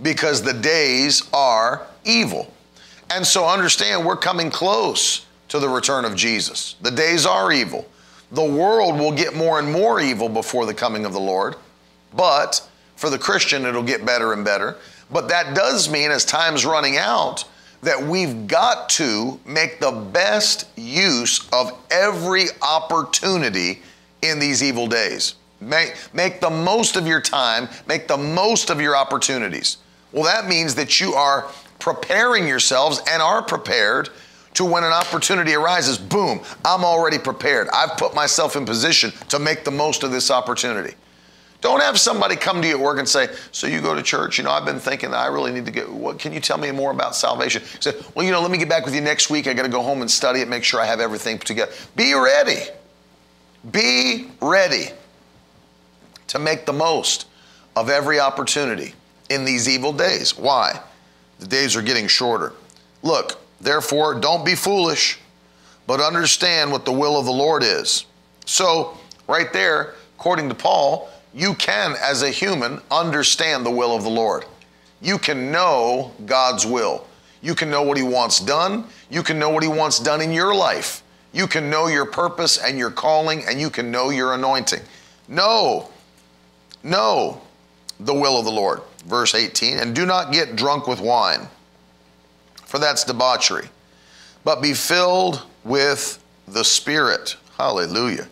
[0.01, 2.53] Because the days are evil.
[3.11, 6.77] And so understand we're coming close to the return of Jesus.
[6.81, 7.87] The days are evil.
[8.33, 11.57] The world will get more and more evil before the coming of the Lord,
[12.17, 12.67] but
[12.97, 14.77] for the Christian, it'll get better and better.
[15.11, 17.45] But that does mean, as time's running out,
[17.83, 23.83] that we've got to make the best use of every opportunity
[24.23, 25.35] in these evil days.
[25.61, 29.79] Make, make the most of your time, make the most of your opportunities.
[30.13, 34.09] Well, that means that you are preparing yourselves and are prepared
[34.55, 37.69] to when an opportunity arises, boom, I'm already prepared.
[37.73, 40.95] I've put myself in position to make the most of this opportunity.
[41.63, 44.37] Don't have somebody come to you at work and say, "So you go to church?
[44.37, 45.89] You know, I've been thinking that I really need to get.
[45.89, 48.59] What can you tell me more about salvation?" He said, "Well, you know, let me
[48.59, 49.47] get back with you next week.
[49.47, 52.15] I got to go home and study it, make sure I have everything together." Be
[52.15, 52.65] ready.
[53.71, 54.91] Be ready
[56.27, 57.27] to make the most
[57.77, 58.95] of every opportunity
[59.29, 60.37] in these evil days.
[60.37, 60.81] Why?
[61.39, 62.55] The days are getting shorter.
[63.05, 65.21] Look, therefore, don't be foolish,
[65.87, 68.05] but understand what the will of the Lord is.
[68.47, 68.99] So,
[69.29, 74.11] right there, according to Paul, you can, as a human, understand the will of the
[74.11, 74.45] Lord.
[75.01, 77.07] You can know God's will.
[77.41, 78.85] You can know what He wants done.
[79.11, 81.03] You can know what He wants done in your life.
[81.33, 84.83] You can know your purpose and your calling, and you can know your anointing.
[85.27, 85.91] Know,
[86.83, 87.41] know
[87.99, 88.83] the will of the Lord.
[89.07, 91.49] Verse 18, and do not get drunk with wine,
[92.67, 93.69] for that's debauchery,
[94.45, 97.37] but be filled with the Spirit.
[97.59, 98.29] Hallelujah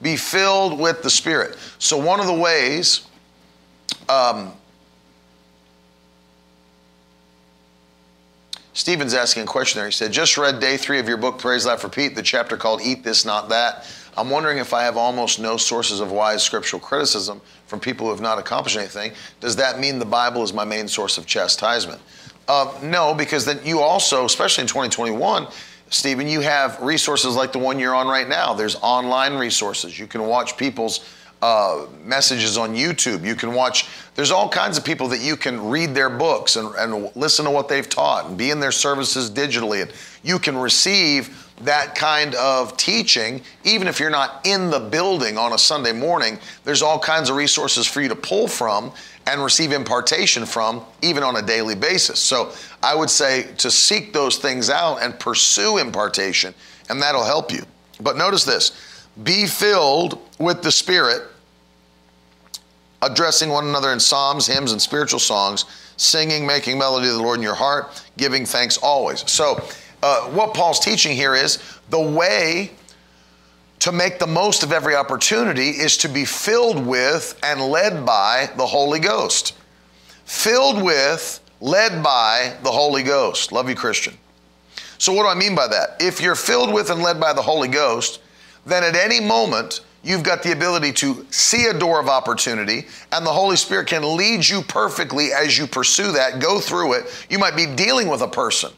[0.00, 1.58] be filled with the Spirit.
[1.78, 3.06] So, one of the ways
[4.08, 4.52] um,
[8.72, 9.88] Stephen's asking a question there.
[9.88, 12.80] He said, Just read day three of your book, Praise Laugh Repeat, the chapter called
[12.80, 13.84] Eat This, Not That.
[14.16, 18.12] I'm wondering if I have almost no sources of wise scriptural criticism from people who
[18.12, 19.12] have not accomplished anything.
[19.40, 22.00] Does that mean the Bible is my main source of chastisement?
[22.46, 25.48] Uh, no, because then you also, especially in 2021,
[25.90, 28.52] Stephen, you have resources like the one you're on right now.
[28.52, 29.98] There's online resources.
[29.98, 31.08] You can watch people's
[31.40, 33.24] uh, messages on YouTube.
[33.24, 36.74] You can watch, there's all kinds of people that you can read their books and,
[36.76, 39.82] and listen to what they've taught and be in their services digitally.
[39.82, 45.38] And you can receive that kind of teaching, even if you're not in the building
[45.38, 48.92] on a Sunday morning, there's all kinds of resources for you to pull from
[49.28, 52.18] and receive impartation from, even on a daily basis.
[52.18, 52.50] So
[52.82, 56.54] I would say to seek those things out and pursue impartation,
[56.88, 57.62] and that'll help you.
[58.00, 61.28] But notice this be filled with the Spirit,
[63.02, 65.66] addressing one another in psalms, hymns, and spiritual songs,
[65.98, 69.30] singing, making melody to the Lord in your heart, giving thanks always.
[69.30, 69.62] So,
[70.02, 71.58] uh, what Paul's teaching here is
[71.90, 72.70] the way
[73.80, 78.50] to make the most of every opportunity is to be filled with and led by
[78.56, 79.54] the Holy Ghost.
[80.24, 83.52] Filled with, led by the Holy Ghost.
[83.52, 84.14] Love you, Christian.
[84.98, 85.96] So, what do I mean by that?
[86.00, 88.20] If you're filled with and led by the Holy Ghost,
[88.66, 93.24] then at any moment, you've got the ability to see a door of opportunity, and
[93.24, 97.26] the Holy Spirit can lead you perfectly as you pursue that, go through it.
[97.30, 98.72] You might be dealing with a person,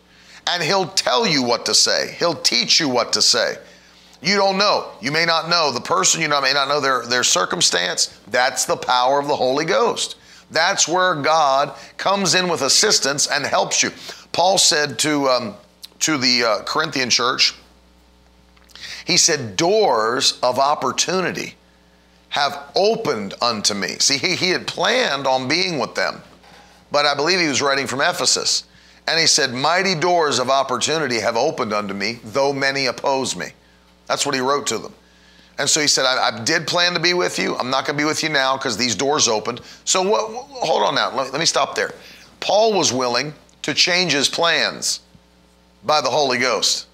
[0.47, 3.57] and He'll tell you what to say, He'll teach you what to say.
[4.23, 4.91] You don't know.
[5.01, 8.19] You may not know the person, you may not know their, their circumstance.
[8.29, 10.17] That's the power of the Holy Ghost.
[10.51, 13.91] That's where God comes in with assistance and helps you.
[14.33, 15.55] Paul said to, um,
[16.01, 17.55] to the uh, Corinthian church,
[19.05, 21.55] he said, Doors of opportunity
[22.31, 23.97] have opened unto me.
[23.99, 26.23] See, he, he had planned on being with them,
[26.93, 28.65] but I believe he was writing from Ephesus.
[29.09, 33.53] And he said, Mighty doors of opportunity have opened unto me, though many oppose me.
[34.11, 34.93] That's what he wrote to them.
[35.57, 37.57] And so he said, I, I did plan to be with you.
[37.57, 39.61] I'm not going to be with you now because these doors opened.
[39.85, 41.15] So what, hold on now.
[41.15, 41.93] Let, let me stop there.
[42.41, 43.33] Paul was willing
[43.63, 44.99] to change his plans
[45.85, 46.89] by the Holy Ghost.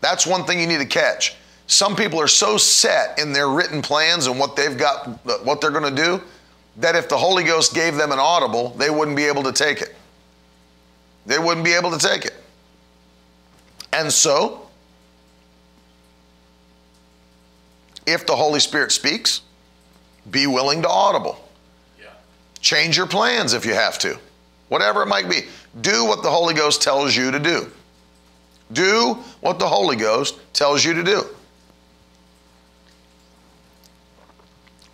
[0.00, 1.36] That's one thing you need to catch.
[1.68, 5.06] Some people are so set in their written plans and what they've got,
[5.44, 6.20] what they're going to do,
[6.78, 9.82] that if the Holy Ghost gave them an audible, they wouldn't be able to take
[9.82, 9.94] it.
[11.26, 12.34] They wouldn't be able to take it.
[13.92, 14.69] And so,
[18.12, 19.42] if the Holy Spirit speaks,
[20.30, 21.48] be willing to audible.
[22.00, 22.10] Yeah.
[22.60, 24.18] Change your plans if you have to,
[24.68, 25.42] whatever it might be.
[25.80, 27.70] Do what the Holy Ghost tells you to do.
[28.72, 31.24] Do what the Holy Ghost tells you to do.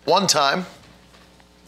[0.05, 0.65] One time,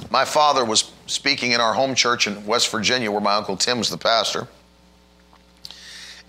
[0.10, 3.80] my father was speaking in our home church in West Virginia, where my Uncle Tim
[3.80, 4.48] was the pastor.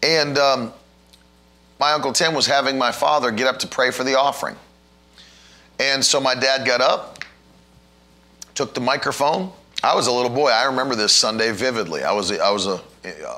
[0.02, 0.72] And um,
[1.78, 4.56] my Uncle Tim was having my father get up to pray for the offering.
[5.80, 7.24] And so my dad got up,
[8.54, 9.50] took the microphone.
[9.82, 10.50] I was a little boy.
[10.50, 12.04] I remember this Sunday vividly.
[12.04, 12.82] I was a, I was a,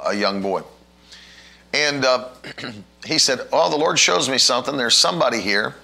[0.06, 0.62] a young boy.
[1.72, 2.30] And uh,
[3.06, 4.76] he said, Oh, the Lord shows me something.
[4.76, 5.76] There's somebody here,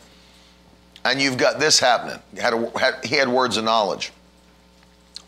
[1.04, 2.20] and you've got this happening.
[2.34, 4.12] He had, a, had, he had words of knowledge.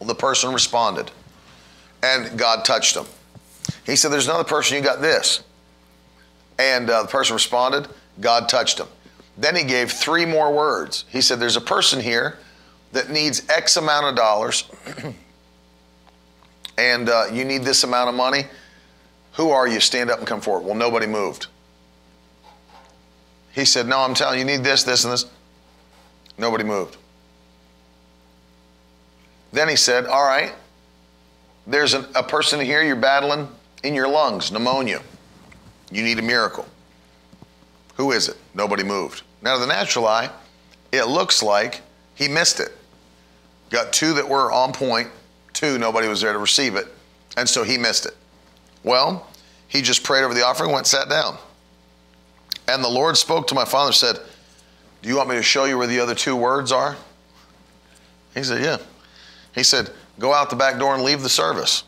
[0.01, 1.13] Well, the person responded,
[2.03, 3.07] and God touched him.
[3.87, 5.45] He said, There's another person, you got this.
[6.59, 7.87] And uh, the person responded,
[8.21, 8.89] God touched him.
[9.41, 11.07] Then he gave three more words.
[11.09, 12.37] He said, There's a person here
[12.93, 14.71] that needs X amount of dollars,
[16.79, 18.45] and uh, you need this amount of money.
[19.35, 19.81] Who are you?
[19.81, 20.67] Stand up and come forward.
[20.67, 21.47] Well, nobody moved.
[23.53, 25.25] He said, No, I'm telling you, you need this, this, and this.
[26.37, 26.99] Nobody moved.
[29.55, 30.53] Then he said, All right,
[31.67, 33.49] there's a, a person here you're battling
[33.85, 35.01] in your lungs, pneumonia.
[35.91, 36.67] You need a miracle.
[37.97, 38.37] Who is it?
[38.55, 39.23] Nobody moved.
[39.43, 40.31] Now, to the natural eye,
[40.93, 41.81] it looks like
[42.15, 42.71] he missed it.
[43.71, 45.09] Got two that were on point,
[45.53, 46.87] two, nobody was there to receive it,
[47.37, 48.17] and so he missed it.
[48.83, 49.27] Well,
[49.69, 51.39] he just prayed over the offering, went, sat down.
[52.67, 54.19] And the Lord spoke to my father, said,
[55.03, 56.97] Do you want me to show you where the other two words are?
[58.35, 58.79] He said, Yeah.
[59.55, 61.85] He said, Go out the back door and leave the service.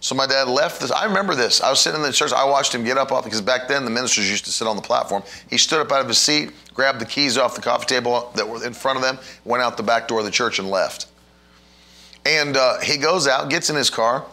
[0.00, 0.90] So my dad left this.
[0.90, 1.60] I remember this.
[1.60, 2.32] I was sitting in the church.
[2.32, 4.74] I watched him get up off because back then the ministers used to sit on
[4.74, 5.22] the platform.
[5.50, 8.48] He stood up out of his seat, grabbed the keys off the coffee table that
[8.48, 11.06] were in front of them, went out the back door of the church and left.
[12.24, 14.24] And uh, he goes out, gets in his car,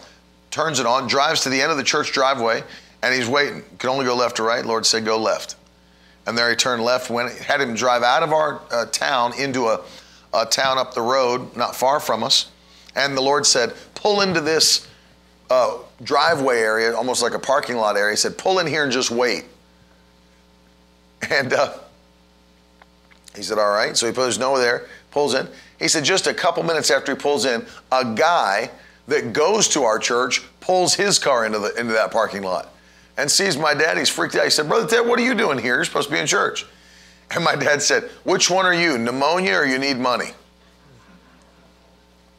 [0.51, 2.63] turns it on, drives to the end of the church driveway,
[3.01, 3.63] and he's waiting.
[3.77, 4.65] Can only go left or right.
[4.65, 5.55] Lord said, go left.
[6.25, 9.67] And there he turned left, went, had him drive out of our uh, town into
[9.67, 9.81] a,
[10.33, 12.49] a town up the road, not far from us.
[12.95, 14.86] And the Lord said, pull into this
[15.49, 18.11] uh, driveway area, almost like a parking lot area.
[18.11, 19.45] He said, pull in here and just wait.
[21.29, 21.73] And uh,
[23.35, 23.97] he said, all right.
[23.97, 25.47] So he puts no there, pulls in.
[25.79, 28.69] He said, just a couple minutes after he pulls in, a guy
[29.07, 32.73] that goes to our church pulls his car into, the, into that parking lot
[33.17, 33.97] and sees my dad.
[33.97, 34.43] He's freaked out.
[34.43, 35.75] He said, Brother Ted, what are you doing here?
[35.75, 36.65] You're supposed to be in church.
[37.31, 40.31] And my dad said, Which one are you, pneumonia or you need money?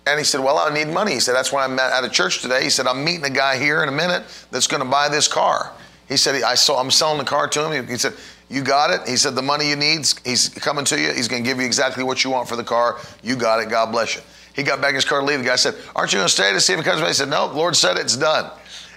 [0.09, 1.13] And he said, Well, I need money.
[1.13, 2.65] He said, That's why I'm at a church today.
[2.65, 5.29] He said, I'm meeting a guy here in a minute that's going to buy this
[5.29, 5.73] car.
[6.09, 7.87] He said, I saw, I'm selling the car to him.
[7.87, 8.15] He said,
[8.49, 9.07] You got it.
[9.07, 11.13] He said, The money you need, he's coming to you.
[11.13, 12.99] He's going to give you exactly what you want for the car.
[13.23, 13.69] You got it.
[13.69, 14.23] God bless you.
[14.57, 15.41] He got back in his car to leave.
[15.41, 17.09] The guy said, Aren't you going to stay to see if it comes back?
[17.09, 18.51] He said, No, Lord said it's done.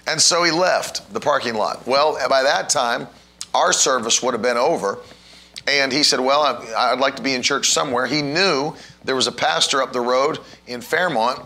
[0.06, 1.86] And so he left the parking lot.
[1.86, 3.06] Well, by that time,
[3.54, 4.98] our service would have been over.
[5.68, 6.42] And he said, Well,
[6.76, 8.06] I'd like to be in church somewhere.
[8.06, 8.74] He knew
[9.04, 11.40] there was a pastor up the road in Fairmont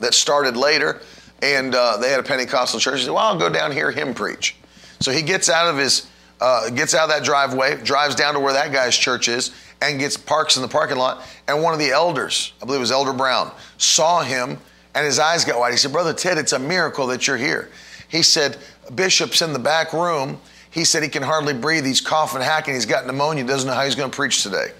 [0.00, 1.00] that started later,
[1.42, 3.00] and uh, they had a Pentecostal church.
[3.00, 4.56] He said, Well, I'll go down here, him preach.
[5.00, 6.06] So he gets out of his
[6.40, 10.00] uh, gets out of that driveway, drives down to where that guy's church is, and
[10.00, 11.22] gets parks in the parking lot.
[11.46, 14.58] And one of the elders, I believe it was Elder Brown, saw him,
[14.94, 15.70] and his eyes got wide.
[15.70, 17.70] He said, "Brother Ted, it's a miracle that you're here."
[18.08, 18.58] He said,
[18.94, 20.40] "Bishop's in the back room."
[20.70, 21.84] He said he can hardly breathe.
[21.84, 22.74] He's coughing, hacking.
[22.74, 23.44] He's got pneumonia.
[23.44, 24.72] Doesn't know how he's going to preach today.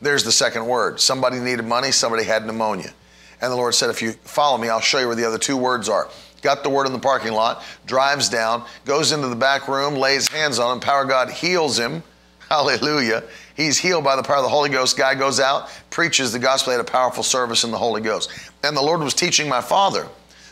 [0.00, 1.00] There's the second word.
[1.00, 1.92] Somebody needed money.
[1.92, 2.92] Somebody had pneumonia.
[3.40, 5.56] And the Lord said, If you follow me, I'll show you where the other two
[5.56, 6.08] words are
[6.42, 10.28] got the word in the parking lot, drives down, goes into the back room, lays
[10.28, 10.80] hands on him.
[10.80, 12.02] Power God heals him.
[12.48, 13.22] Hallelujah.
[13.54, 14.96] He's healed by the power of the Holy Ghost.
[14.96, 18.30] Guy goes out, preaches the gospel, had a powerful service in the Holy Ghost.
[18.64, 20.08] And the Lord was teaching my father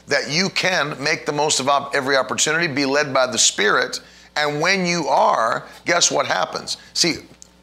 [0.06, 4.00] that you can make the most of every opportunity, be led by the Spirit.
[4.36, 6.76] And when you are, guess what happens?
[6.94, 7.16] See,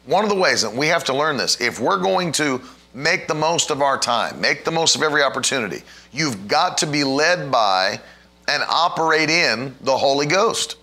[0.06, 2.60] one of the ways that we have to learn this, if we're going to
[2.94, 5.82] make the most of our time, make the most of every opportunity,
[6.12, 8.00] you've got to be led by
[8.48, 10.76] and operate in the Holy Ghost.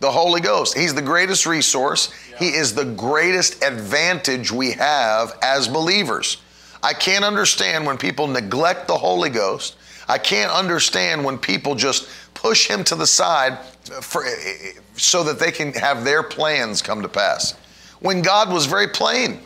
[0.00, 0.76] The Holy Ghost.
[0.76, 2.12] He's the greatest resource.
[2.30, 2.38] Yeah.
[2.38, 6.38] He is the greatest advantage we have as believers.
[6.82, 9.76] I can't understand when people neglect the Holy Ghost.
[10.08, 13.58] I can't understand when people just push him to the side
[14.00, 17.54] for, eh, eh, so that they can have their plans come to pass.
[18.00, 19.40] When God was very plain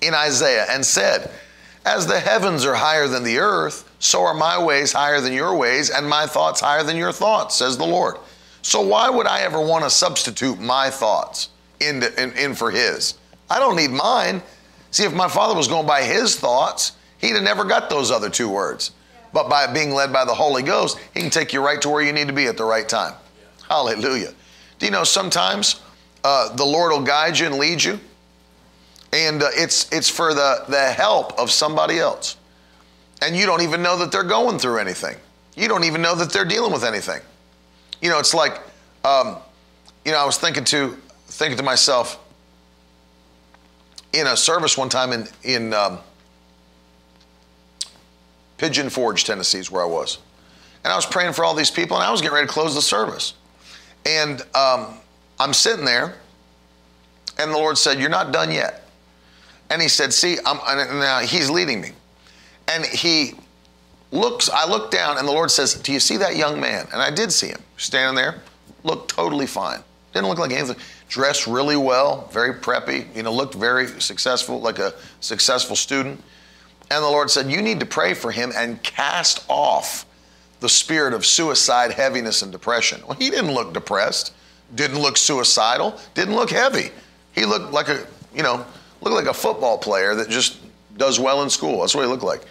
[0.00, 1.30] in Isaiah and said,
[1.84, 5.56] As the heavens are higher than the earth, so are my ways higher than your
[5.56, 8.16] ways, and my thoughts higher than your thoughts, says the Lord.
[8.62, 11.48] So why would I ever want to substitute my thoughts
[11.80, 13.14] in, in, in for his?
[13.48, 14.42] I don't need mine.
[14.90, 18.30] See, if my father was going by his thoughts, he'd have never got those other
[18.30, 18.92] two words.
[19.32, 22.02] But by being led by the Holy Ghost, he can take you right to where
[22.02, 23.14] you need to be at the right time.
[23.68, 24.32] Hallelujah.
[24.78, 25.80] Do you know sometimes
[26.24, 28.00] uh, the Lord will guide you and lead you,
[29.12, 32.36] and uh, it's it's for the the help of somebody else
[33.22, 35.16] and you don't even know that they're going through anything.
[35.56, 37.20] You don't even know that they're dealing with anything.
[38.00, 38.60] You know, it's like,
[39.04, 39.38] um,
[40.04, 40.96] you know, I was thinking to
[41.26, 42.18] thinking to myself
[44.12, 45.98] in a service one time in in um,
[48.56, 50.18] Pigeon Forge, Tennessee, is where I was,
[50.84, 52.74] and I was praying for all these people, and I was getting ready to close
[52.74, 53.34] the service,
[54.06, 54.98] and um,
[55.40, 56.14] I'm sitting there,
[57.38, 58.88] and the Lord said, "You're not done yet,"
[59.70, 60.58] and He said, "See, I'm,"
[60.98, 61.92] now He's leading me.
[62.68, 63.32] And he
[64.12, 66.86] looks, I look down, and the Lord says, Do you see that young man?
[66.92, 68.40] And I did see him standing there,
[68.84, 69.82] looked totally fine.
[70.12, 70.76] Didn't look like anything.
[71.08, 76.22] Dressed really well, very preppy, you know, looked very successful, like a successful student.
[76.90, 80.04] And the Lord said, You need to pray for him and cast off
[80.60, 83.00] the spirit of suicide, heaviness, and depression.
[83.06, 84.32] Well, he didn't look depressed,
[84.74, 86.90] didn't look suicidal, didn't look heavy.
[87.32, 88.64] He looked like a, you know,
[89.00, 90.58] looked like a football player that just
[90.96, 91.80] does well in school.
[91.80, 92.44] That's what he looked like.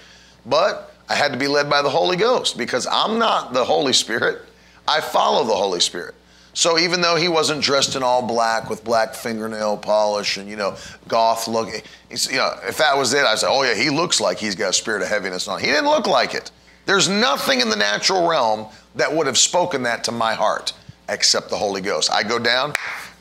[0.45, 3.93] But I had to be led by the Holy Ghost because I'm not the Holy
[3.93, 4.41] Spirit.
[4.88, 6.15] I follow the Holy Spirit.
[6.53, 10.55] So even though he wasn't dressed in all black with black fingernail polish and you
[10.55, 10.76] know
[11.07, 11.68] goth look,
[12.09, 14.72] you know if that was it, I'd say, oh yeah, he looks like he's got
[14.72, 15.59] a spirit of heaviness on.
[15.59, 16.49] He didn't look like it.
[16.88, 20.74] There's nothing in the natural realm that would have spoken that to my heart
[21.09, 22.11] except the Holy Ghost.
[22.11, 22.73] I go down,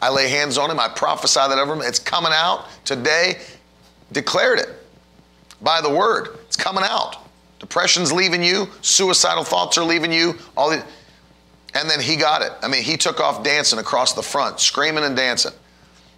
[0.02, 1.82] I lay hands on him, I prophesy that over him.
[1.82, 3.38] It's coming out today.
[4.12, 4.68] Declared it
[5.62, 6.38] by the word.
[6.46, 7.16] It's coming out.
[7.58, 10.84] Depression's leaving you, suicidal thoughts are leaving you, all the,
[11.74, 12.52] and then he got it.
[12.62, 15.52] I mean, he took off dancing across the front, screaming and dancing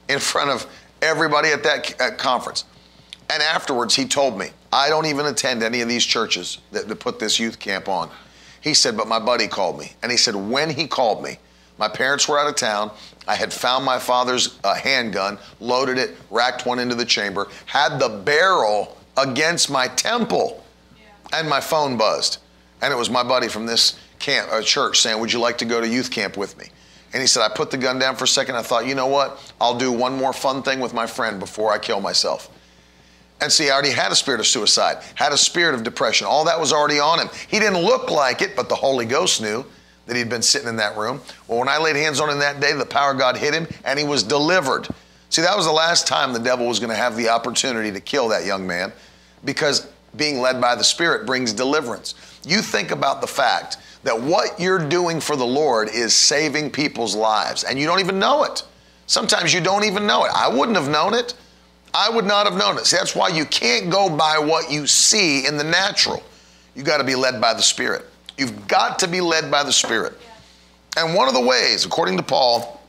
[0.09, 0.67] in front of
[1.01, 2.65] everybody at that at conference.
[3.31, 6.97] And afterwards, he told me, I don't even attend any of these churches that, that
[6.97, 8.11] put this youth camp on.
[8.61, 9.93] He said, but my buddy called me.
[10.03, 11.39] And he said, when he called me,
[11.79, 12.91] my parents were out of town.
[13.27, 17.99] I had found my father's uh, handgun, loaded it, racked one into the chamber, had
[17.99, 20.65] the barrel against my temple.
[20.97, 21.41] Yeah.
[21.41, 22.39] And my phone buzzed.
[22.81, 25.65] And it was my buddy from this camp, uh, church saying, Would you like to
[25.65, 26.67] go to youth camp with me?
[27.13, 28.57] And he said, I put the gun down for a second.
[28.57, 29.53] I thought, you know what?
[29.61, 32.51] I'll do one more fun thing with my friend before I kill myself.
[33.41, 36.27] And see, I already had a spirit of suicide, had a spirit of depression.
[36.27, 37.29] All that was already on him.
[37.49, 39.65] He didn't look like it, but the Holy Ghost knew
[40.09, 41.21] that he'd been sitting in that room.
[41.47, 43.69] Well, when I laid hands on him that day, the power of God hit him
[43.85, 44.89] and he was delivered.
[45.31, 48.01] See, that was the last time the devil was going to have the opportunity to
[48.01, 48.93] kill that young man
[49.45, 49.87] because
[50.17, 52.15] being led by the Spirit brings deliverance.
[52.45, 57.15] You think about the fact that what you're doing for the Lord is saving people's
[57.15, 58.63] lives, and you don't even know it.
[59.07, 60.31] Sometimes you don't even know it.
[60.35, 61.35] I wouldn't have known it.
[61.93, 62.87] I would not have known it.
[62.87, 66.23] See, that's why you can't go by what you see in the natural.
[66.75, 68.07] You got to be led by the Spirit.
[68.39, 70.15] You've got to be led by the Spirit.
[70.97, 72.81] And one of the ways, according to Paul,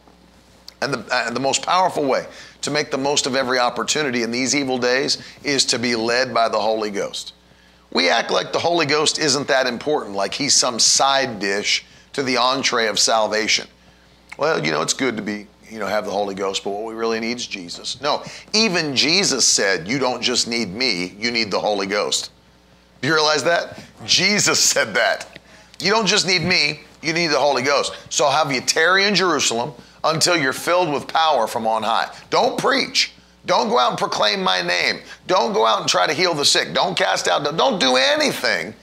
[0.82, 2.26] and the, the most powerful way
[2.62, 6.34] to make the most of every opportunity in these evil days is to be led
[6.34, 7.34] by the Holy Ghost.
[7.92, 12.24] We act like the Holy Ghost isn't that important, like he's some side dish to
[12.24, 13.68] the entree of salvation.
[14.38, 16.86] Well, you know, it's good to be, you know, have the Holy Ghost, but what
[16.86, 18.00] we really need is Jesus.
[18.00, 18.24] No,
[18.54, 22.32] even Jesus said, You don't just need me, you need the Holy Ghost.
[23.02, 23.80] Do you realize that?
[24.06, 25.39] Jesus said that.
[25.80, 27.94] You don't just need me, you need the Holy Ghost.
[28.10, 29.74] So I'll have you tarry in Jerusalem
[30.04, 32.14] until you're filled with power from on high.
[32.30, 33.14] Don't preach.
[33.46, 35.00] Don't go out and proclaim my name.
[35.28, 36.74] Don't go out and try to heal the sick.
[36.74, 38.74] Don't cast out, don't do anything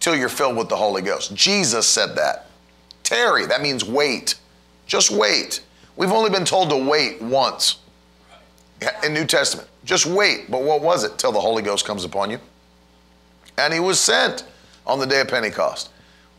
[0.00, 1.34] till you're filled with the Holy Ghost.
[1.34, 2.46] Jesus said that.
[3.02, 4.36] Tarry, that means wait.
[4.86, 5.62] Just wait.
[5.96, 7.78] We've only been told to wait once
[9.04, 9.68] in New Testament.
[9.84, 10.50] Just wait.
[10.50, 11.18] But what was it?
[11.18, 12.38] Till the Holy Ghost comes upon you.
[13.56, 14.44] And he was sent
[14.86, 15.90] on the day of Pentecost.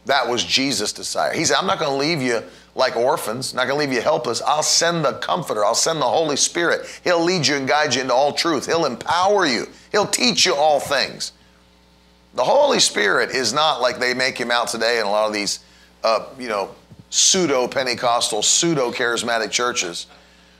[0.05, 1.33] That was Jesus' desire.
[1.33, 2.43] He said, I'm not going to leave you
[2.75, 4.41] like orphans, I'm not going to leave you helpless.
[4.41, 6.87] I'll send the Comforter, I'll send the Holy Spirit.
[7.03, 10.55] He'll lead you and guide you into all truth, He'll empower you, He'll teach you
[10.55, 11.33] all things.
[12.35, 15.33] The Holy Spirit is not like they make him out today in a lot of
[15.33, 15.59] these,
[16.03, 16.73] uh, you know,
[17.09, 20.05] pseudo Pentecostal, pseudo charismatic churches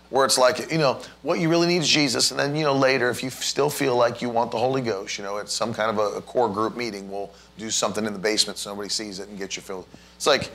[0.10, 2.32] where it's like, you know, what you really need is Jesus.
[2.32, 5.18] And then, you know, later, if you still feel like you want the Holy Ghost,
[5.18, 8.14] you know, at some kind of a, a core group meeting, we'll do something in
[8.14, 9.86] the basement so nobody sees it and get you filled.
[10.16, 10.52] It's like,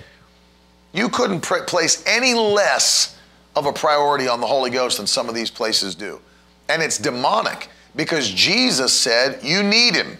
[0.93, 3.19] you couldn't place any less
[3.57, 6.21] of a priority on the Holy Ghost than some of these places do.
[6.69, 10.19] And it's demonic because Jesus said, you need him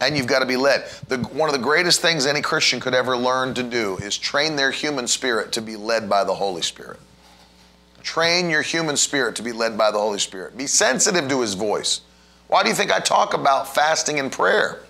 [0.00, 0.88] and you've got to be led.
[1.08, 4.56] The, one of the greatest things any Christian could ever learn to do is train
[4.56, 7.00] their human spirit to be led by the Holy Spirit.
[8.02, 10.56] Train your human spirit to be led by the Holy Spirit.
[10.56, 12.00] Be sensitive to His voice.
[12.48, 14.80] Why do you think I talk about fasting and prayer?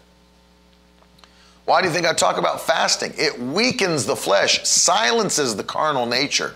[1.67, 3.13] Why do you think I talk about fasting?
[3.17, 6.55] It weakens the flesh, silences the carnal nature,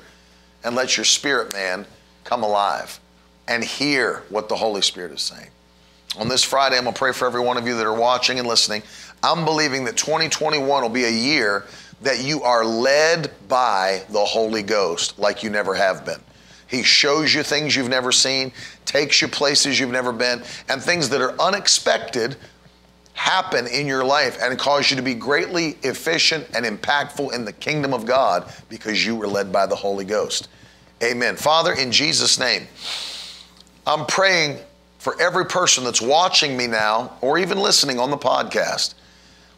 [0.65, 1.87] and lets your spirit man
[2.25, 2.99] come alive
[3.47, 5.51] and hear what the Holy Spirit is saying.
[6.19, 8.39] On this Friday, I'm going to pray for every one of you that are watching
[8.39, 8.83] and listening.
[9.23, 11.65] I'm believing that 2021 will be a year
[12.03, 16.21] that you are led by the Holy Ghost like you never have been.
[16.75, 18.51] He shows you things you've never seen,
[18.85, 22.37] takes you places you've never been, and things that are unexpected
[23.13, 27.53] happen in your life and cause you to be greatly efficient and impactful in the
[27.53, 30.49] kingdom of God because you were led by the Holy Ghost.
[31.01, 31.37] Amen.
[31.37, 32.67] Father, in Jesus' name,
[33.87, 34.59] I'm praying
[34.99, 38.95] for every person that's watching me now or even listening on the podcast.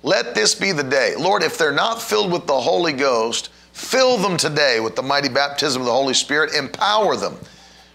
[0.03, 1.15] Let this be the day.
[1.17, 5.29] Lord, if they're not filled with the Holy Ghost, Fill them today with the mighty
[5.29, 6.55] baptism of the Holy Spirit.
[6.55, 7.37] Empower them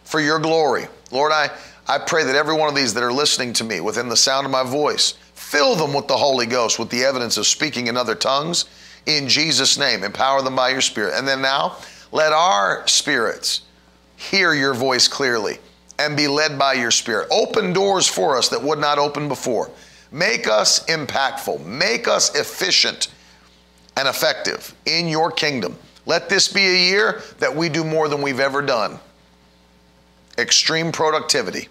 [0.03, 0.85] for your glory.
[1.11, 1.49] Lord, I,
[1.87, 4.45] I pray that every one of these that are listening to me within the sound
[4.45, 7.97] of my voice, fill them with the Holy Ghost, with the evidence of speaking in
[7.97, 8.65] other tongues.
[9.07, 11.15] In Jesus' name, empower them by your Spirit.
[11.15, 11.77] And then now,
[12.11, 13.63] let our spirits
[14.17, 15.57] hear your voice clearly
[15.97, 17.27] and be led by your Spirit.
[17.31, 19.71] Open doors for us that would not open before.
[20.11, 23.07] Make us impactful, make us efficient
[23.97, 25.77] and effective in your kingdom.
[26.05, 28.99] Let this be a year that we do more than we've ever done.
[30.37, 31.67] Extreme productivity.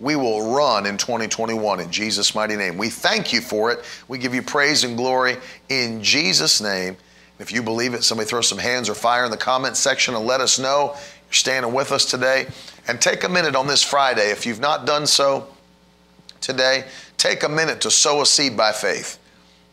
[0.00, 2.78] We will run in 2021 in Jesus' mighty name.
[2.78, 3.84] We thank you for it.
[4.08, 5.36] We give you praise and glory
[5.68, 6.96] in Jesus' name.
[7.38, 10.24] If you believe it, somebody throw some hands or fire in the comment section and
[10.24, 10.96] let us know
[11.30, 12.46] you're standing with us today.
[12.88, 14.30] And take a minute on this Friday.
[14.30, 15.46] If you've not done so
[16.40, 16.86] today,
[17.18, 19.19] take a minute to sow a seed by faith.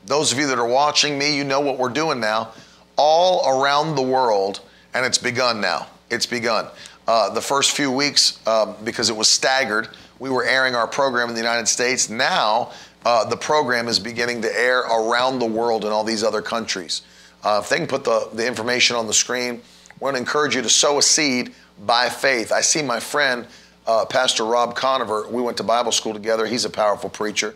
[0.08, 2.54] Those of you that are watching me, you know what we're doing now.
[2.96, 4.62] All around the world,
[4.94, 5.88] and it's begun now.
[6.10, 6.68] It's begun.
[7.06, 9.90] Uh, the first few weeks, uh, because it was staggered,
[10.20, 12.10] we were airing our program in the United States.
[12.10, 12.72] Now,
[13.06, 17.02] uh, the program is beginning to air around the world in all these other countries.
[17.44, 20.56] Uh, if they can put the, the information on the screen, I want to encourage
[20.56, 21.54] you to sow a seed
[21.86, 22.54] by faith.
[22.54, 23.46] I see my friend,
[23.86, 25.28] uh, Pastor Rob Conover.
[25.28, 26.46] We went to Bible school together.
[26.46, 27.56] He's a powerful preacher,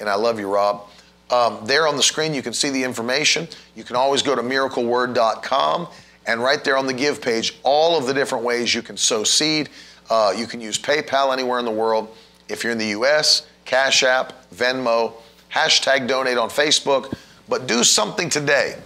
[0.00, 0.88] and I love you, Rob.
[1.34, 3.48] Um, there on the screen, you can see the information.
[3.74, 5.88] You can always go to miracleword.com
[6.26, 9.24] and right there on the give page, all of the different ways you can sow
[9.24, 9.68] seed.
[10.08, 12.14] Uh, you can use PayPal anywhere in the world.
[12.48, 15.14] If you're in the US, Cash App, Venmo,
[15.52, 17.12] hashtag donate on Facebook.
[17.48, 18.76] But do something today.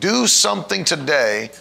[0.00, 1.52] Do something today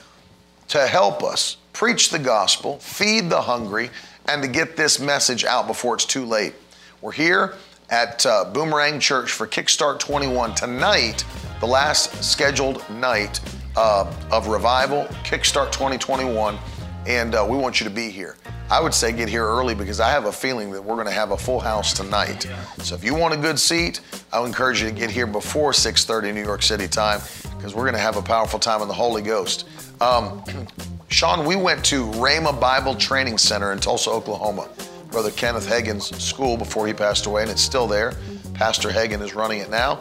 [0.70, 3.92] to help us preach the gospel, feed the hungry,
[4.26, 6.56] and to get this message out before it's too late.
[7.00, 7.54] We're here
[7.92, 11.26] at uh, Boomerang Church for Kickstart 21 tonight,
[11.60, 13.40] the last scheduled night
[13.76, 16.58] uh, of revival, Kickstart 2021.
[17.06, 18.38] and uh, we want you to be here.
[18.70, 21.12] I would say get here early because I have a feeling that we're going to
[21.12, 22.48] have a full house tonight.
[22.78, 24.00] So if you want a good seat,
[24.32, 27.20] I would encourage you to get here before 6:30 New York City time
[27.58, 29.68] because we're going to have a powerful time in the Holy Ghost.
[30.00, 30.42] Um,
[31.10, 34.70] Sean, we went to Rhema Bible Training Center in Tulsa, Oklahoma.
[35.12, 38.14] Brother Kenneth Hagin's school before he passed away, and it's still there.
[38.54, 40.00] Pastor Hagin is running it now,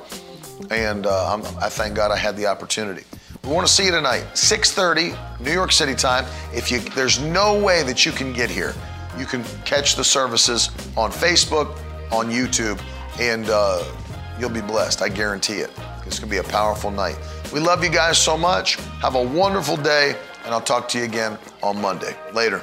[0.70, 3.04] and uh, i thank God I had the opportunity.
[3.44, 6.26] We want to see you tonight, 6:30 New York City time.
[6.54, 8.74] If you, there's no way that you can get here,
[9.18, 11.76] you can catch the services on Facebook,
[12.12, 12.80] on YouTube,
[13.18, 13.82] and uh,
[14.38, 15.02] you'll be blessed.
[15.02, 15.70] I guarantee it.
[16.06, 17.18] It's to be a powerful night.
[17.52, 18.76] We love you guys so much.
[19.00, 22.16] Have a wonderful day, and I'll talk to you again on Monday.
[22.32, 22.62] Later.